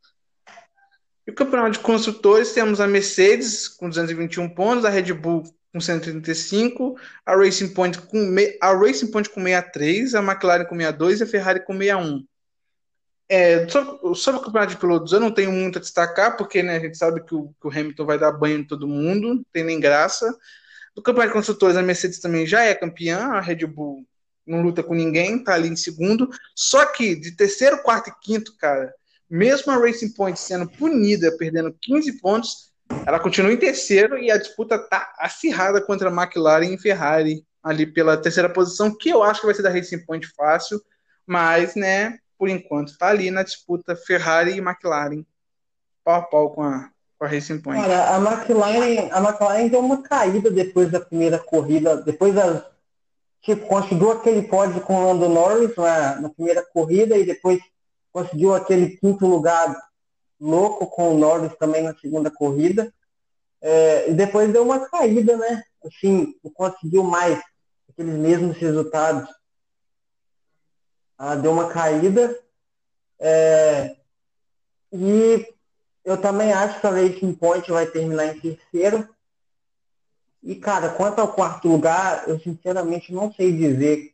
[1.25, 5.43] E o campeonato de construtores temos a Mercedes com 221 pontos, a Red Bull
[5.73, 11.19] com 135, a Racing Point com, a Racing Point com 63, a McLaren com 62
[11.19, 12.25] e a Ferrari com 61.
[13.29, 16.77] É, sobre, sobre, o campeonato de pilotos, eu não tenho muito a destacar, porque né,
[16.77, 19.43] a gente sabe que o, que o Hamilton vai dar banho em todo mundo, não
[19.51, 20.33] tem nem graça.
[20.95, 24.05] Do campeonato de construtores, a Mercedes também já é campeã, a Red Bull
[24.47, 26.29] não luta com ninguém, tá ali em segundo.
[26.55, 28.93] Só que de terceiro, quarto e quinto, cara,
[29.29, 32.71] mesmo a Racing Point sendo punida, perdendo 15 pontos,
[33.05, 37.85] ela continua em terceiro e a disputa tá acirrada contra a McLaren e Ferrari ali
[37.85, 40.81] pela terceira posição, que eu acho que vai ser da Racing Point fácil,
[41.25, 45.25] mas, né, por enquanto tá ali na disputa Ferrari e McLaren,
[46.03, 47.81] pau a pau com a, com a Racing Point.
[47.81, 52.65] Cara, a McLaren, a McLaren deu uma caída depois da primeira corrida, depois da.
[53.41, 57.59] Tipo, conseguiu aquele pódio com o Lando Norris na, na primeira corrida e depois
[58.11, 59.75] conseguiu aquele quinto lugar
[60.39, 62.91] louco com o Norris também na segunda corrida.
[63.61, 65.63] É, e depois deu uma caída, né?
[65.85, 67.39] Assim, conseguiu mais
[67.89, 69.29] aqueles mesmos resultados.
[71.17, 72.37] Ah, deu uma caída.
[73.19, 73.95] É,
[74.91, 75.53] e
[76.05, 79.07] eu também acho que a Racing Point vai terminar em terceiro.
[80.41, 84.13] E, cara, quanto ao quarto lugar, eu sinceramente não sei dizer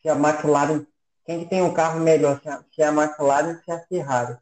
[0.00, 0.86] se a McLaren,
[1.24, 2.40] quem que tem um carro melhor,
[2.72, 4.36] se é a McLaren ou se é a Ferrari.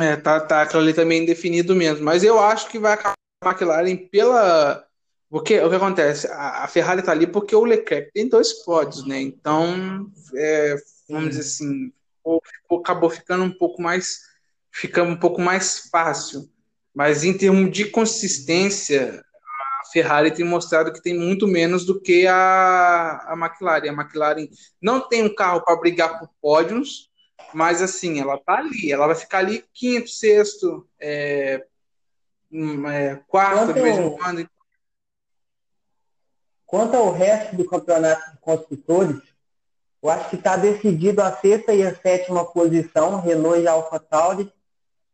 [0.00, 2.04] É, tá, tá aquilo ali também indefinido mesmo.
[2.04, 4.85] Mas eu acho que vai acabar a McLaren pela.
[5.36, 6.26] Porque o que acontece?
[6.28, 9.20] A, a Ferrari tá ali porque o Leclerc tem dois pódios, né?
[9.20, 10.76] Então, é,
[11.06, 11.92] vamos dizer assim,
[12.74, 14.22] acabou ficando um pouco mais
[14.70, 16.48] fica um pouco mais fácil.
[16.94, 19.22] Mas em termos de consistência,
[19.82, 23.90] a Ferrari tem mostrado que tem muito menos do que a, a McLaren.
[23.90, 24.48] A McLaren
[24.80, 27.10] não tem um carro para brigar por pódios,
[27.52, 31.62] mas assim, ela tá ali, ela vai ficar ali quinto, sexto, é,
[32.50, 34.55] hum, é, quarto, de vez em quando.
[36.66, 39.22] Quanto ao resto do campeonato de construtores,
[40.02, 44.52] eu acho que está decidido a sexta e a sétima posição, Renault e AlphaTauri,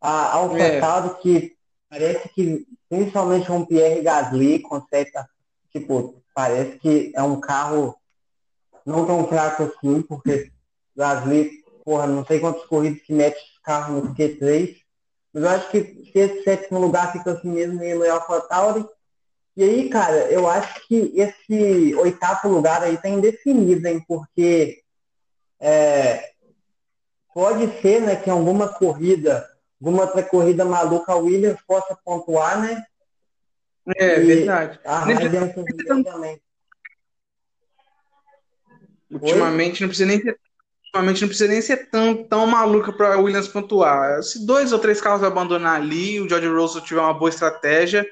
[0.00, 1.14] a AlphaTauri é.
[1.22, 1.56] que
[1.88, 5.10] parece que principalmente um Pierre Gasly consegue,
[5.70, 7.96] tipo, parece que é um carro
[8.84, 10.50] não tão fraco assim, porque
[10.96, 14.76] Gasly, porra, não sei quantos corridas que mete carro no Q3,
[15.32, 18.86] mas eu acho que esse sétimo lugar fica assim mesmo em AlphaTauri.
[19.56, 24.82] E aí, cara, eu acho que esse oitavo lugar aí tá indefinido, hein, porque
[25.60, 26.30] é,
[27.34, 29.46] pode ser, né, que em alguma corrida
[29.82, 32.84] alguma outra corrida maluca, a Williams possa pontuar, né?
[33.96, 34.78] É, e verdade.
[34.84, 36.40] A é um também.
[39.10, 40.38] Ultimamente não precisa nem ser
[40.84, 44.22] ultimamente não precisa nem ser tão, tão maluca para Williams pontuar.
[44.22, 48.06] Se dois ou três carros abandonar ali, o George Russell tiver uma boa estratégia,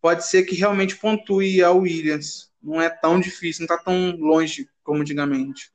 [0.00, 2.50] pode ser que realmente pontue a Williams.
[2.62, 5.70] Não é tão difícil, não está tão longe como antigamente.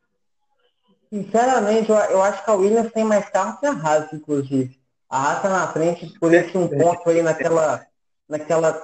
[1.09, 4.79] Sinceramente, eu acho que a Williams tem mais carro que a Haas, inclusive.
[5.09, 7.85] A Haas tá na frente, por esse um ponto aí naquela,
[8.27, 8.81] naquela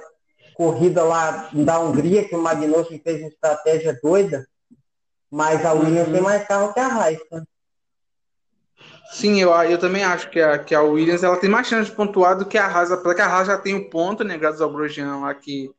[0.54, 4.46] corrida lá da Hungria, que o Magnussen fez uma estratégia doida,
[5.30, 6.12] mas a Williams uhum.
[6.12, 7.42] tem mais carro que a Haas, né?
[9.12, 11.96] Sim, eu, eu também acho que a, que a Williams ela tem mais chance de
[11.96, 14.60] pontuar do que a Haas, porque a Haas já tem o um ponto, né, graças
[14.60, 15.70] ao Grosjean lá que,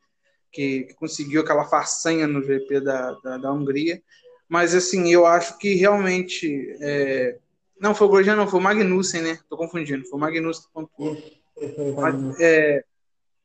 [0.52, 4.00] que, que, conseguiu aquela façanha no GP da, da, da Hungria.
[4.48, 7.38] Mas, assim, eu acho que realmente é,
[7.80, 9.38] não, foi o Grosjean, não, foi o Magnussen, né?
[9.48, 11.16] Tô confundindo, foi o Magnussen que pontuou.
[11.96, 12.84] Mas, é,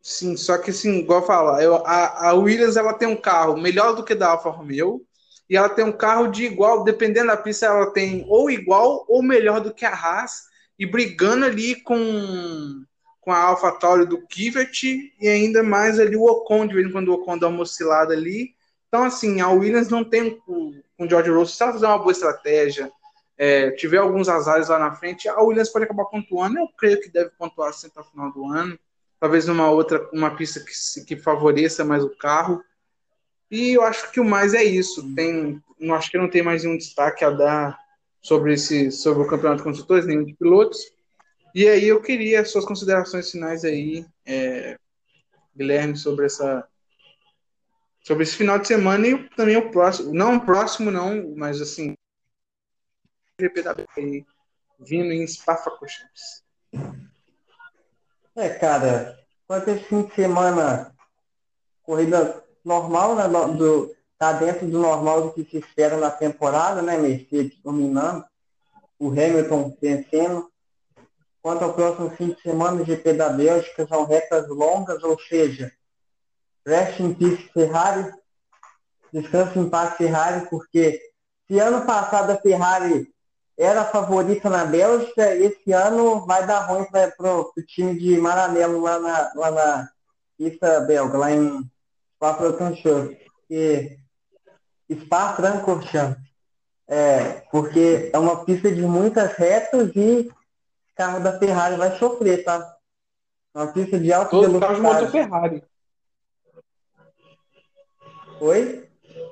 [0.01, 3.95] Sim, só que assim, igual falar, eu, a, a Williams ela tem um carro melhor
[3.95, 5.05] do que da Alfa Romeo
[5.49, 9.23] e ela tem um carro de igual, dependendo da pista, ela tem ou igual ou
[9.23, 10.43] melhor do que a Haas
[10.77, 12.83] e brigando ali com,
[13.19, 16.91] com a Alpha Tauri do Kivet e ainda mais ali o Ocon, de vez em
[16.91, 18.53] quando o Ocon dá uma oscilada ali.
[18.87, 22.11] Então, assim, a Williams não tem com o George Russell, se ela fizer uma boa
[22.11, 22.91] estratégia,
[23.37, 26.59] é, tiver alguns azares lá na frente, a Williams pode acabar pontuando.
[26.59, 28.77] Eu creio que deve pontuar sempre ao final do ano.
[29.19, 32.61] Talvez numa outra, uma pista que, que favoreça mais o carro.
[33.49, 35.13] E eu acho que o mais é isso.
[35.15, 37.79] Tem, não acho que não tem mais nenhum destaque a dar
[38.21, 40.91] sobre esse, sobre o campeonato de construtores, nem de pilotos.
[41.53, 44.77] E aí eu queria suas considerações finais aí, é,
[45.55, 46.67] Guilherme, sobre essa
[48.01, 51.93] sobre esse final de semana e também o próximo, não o próximo não, mas assim
[53.39, 53.75] GP da
[54.79, 56.43] vindo em Spa-Francorchamps.
[58.35, 60.95] É, cara, quanto esse fim de semana,
[61.83, 66.97] corrida normal, né, do, tá dentro do normal do que se espera na temporada, né,
[66.97, 68.23] Mercedes dominando,
[68.99, 70.51] o Hamilton vencendo.
[71.41, 75.71] Quanto ao próximo fim de semana, o GP da Bélgica são retas longas, ou seja,
[76.67, 78.11] rest in peace Ferrari,
[79.11, 81.01] descanso em paz Ferrari, porque
[81.47, 83.11] se ano passado a Ferrari
[83.57, 88.99] era favorita na Bélgica, esse ano vai dar ruim para o time de Maranello lá
[88.99, 89.89] na, lá na
[90.37, 91.69] pista belga, lá em
[92.19, 93.17] Spa-Francorchamps.
[94.91, 96.29] Spa-Francorchamps.
[96.87, 102.43] É, porque é uma pista de muitas retas e o carro da Ferrari vai sofrer,
[102.43, 102.75] tá?
[103.53, 104.81] Uma pista de alta Todos velocidade.
[104.81, 105.63] Todos os Ferrari.
[108.41, 108.89] Oi?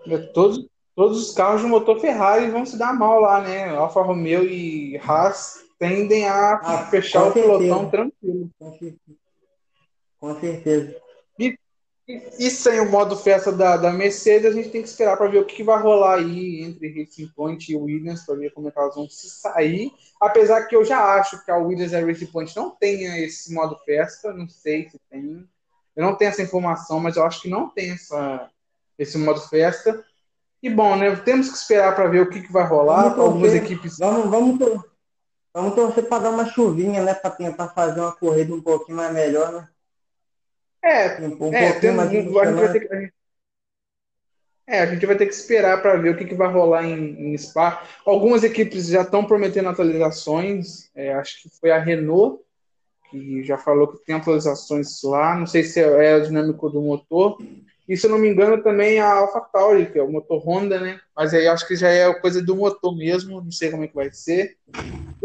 [0.07, 3.69] É, todos, todos os carros de motor Ferrari vão se dar mal lá, né?
[3.69, 8.49] Alfa Romeo e Haas tendem a ah, fechar o pelotão tranquilo.
[10.19, 11.06] Com certeza.
[12.07, 15.39] E, sem o modo festa da, da Mercedes, a gente tem que esperar para ver
[15.39, 18.71] o que, que, vai rolar aí entre Racing Point e Williams, para ver como é
[18.71, 19.91] que elas vão se sair.
[20.21, 23.53] Apesar que eu já acho que a Williams e a Racing Point não tenha esse
[23.53, 25.45] modo festa, não sei se tem.
[25.97, 28.49] Eu não tenho essa informação, mas eu acho que não tem essa,
[28.97, 30.01] esse modo festa.
[30.63, 31.13] E bom, né?
[31.17, 33.09] Temos que esperar para ver o que, que vai rolar.
[33.09, 33.97] Vamos Algumas equipes.
[33.97, 34.57] Vamos, vamos,
[35.53, 37.13] vamos torcer para dar uma chuvinha, né?
[37.13, 39.67] Para tentar fazer uma corrida um pouquinho mais melhor, né?
[40.87, 43.11] É, um, um é, temos, a gente vai ter que,
[44.65, 47.33] é, a gente vai ter que esperar para ver o que, que vai rolar em,
[47.33, 47.83] em, Spa.
[48.05, 50.89] Algumas equipes já estão prometendo atualizações.
[50.93, 52.41] É, acho que foi a Renault
[53.09, 55.37] que já falou que tem atualizações lá.
[55.37, 57.37] Não sei se é, é dinâmico do motor.
[57.87, 60.99] E se eu não me engano, também a AlphaTauri, que é o motor Honda, né?
[61.15, 63.95] Mas aí acho que já é coisa do motor mesmo, não sei como é que
[63.95, 64.57] vai ser.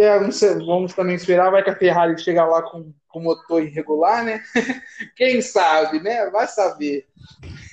[0.03, 4.43] É, vamos também esperar, vai que a Ferrari chega lá com, com motor irregular, né?
[5.17, 6.29] Quem sabe, né?
[6.31, 7.07] Vai saber.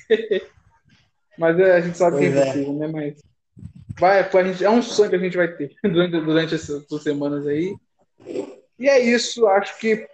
[1.38, 2.88] Mas é, a gente sabe pois que é impossível, né?
[2.88, 3.22] Mas
[4.00, 7.02] vai, a gente, é um sonho que a gente vai ter durante, durante essas duas
[7.02, 7.76] semanas aí.
[8.78, 10.08] E é isso, acho que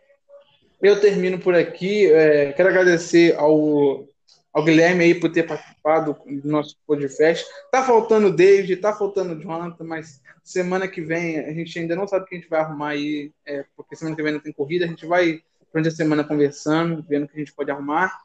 [0.82, 2.11] eu termino por aqui.
[2.13, 4.07] É, quero agradecer ao
[4.56, 7.45] ao Guilherme aí por ter participado do nosso podcast.
[7.70, 11.93] Tá faltando o David, tá faltando o Jonathan, mas semana que vem a gente ainda
[11.93, 14.39] não sabe o que a gente vai arrumar aí, é, porque semana que vem não
[14.39, 15.43] tem corrida, a gente vai
[15.74, 18.18] durante a semana conversando, vendo o que a gente pode arrumar.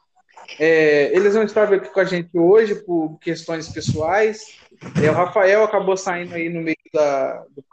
[0.57, 4.57] É, eles vão estar aqui com a gente hoje por questões pessoais.
[5.03, 7.63] É, o Rafael acabou saindo aí no meio da, do,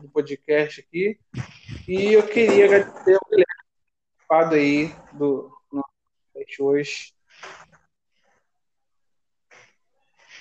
[0.00, 1.18] do podcast aqui.
[1.86, 3.46] E eu queria agradecer ao Guilherme
[4.26, 5.90] participado aí do nosso
[6.32, 7.15] podcast hoje.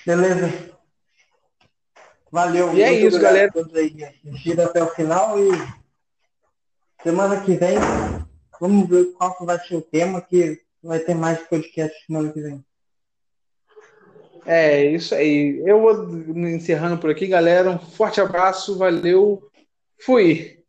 [0.05, 0.75] Beleza.
[2.31, 2.73] Valeu.
[2.73, 3.51] E é isso, galera.
[3.53, 5.51] Assistindo até o final e
[7.01, 7.77] semana que vem
[8.59, 12.65] vamos ver qual vai ser o tema que vai ter mais podcast semana que vem.
[14.45, 15.61] É, isso aí.
[15.65, 17.71] Eu vou encerrando por aqui, galera.
[17.71, 19.41] Um forte abraço, valeu,
[20.01, 20.63] fui.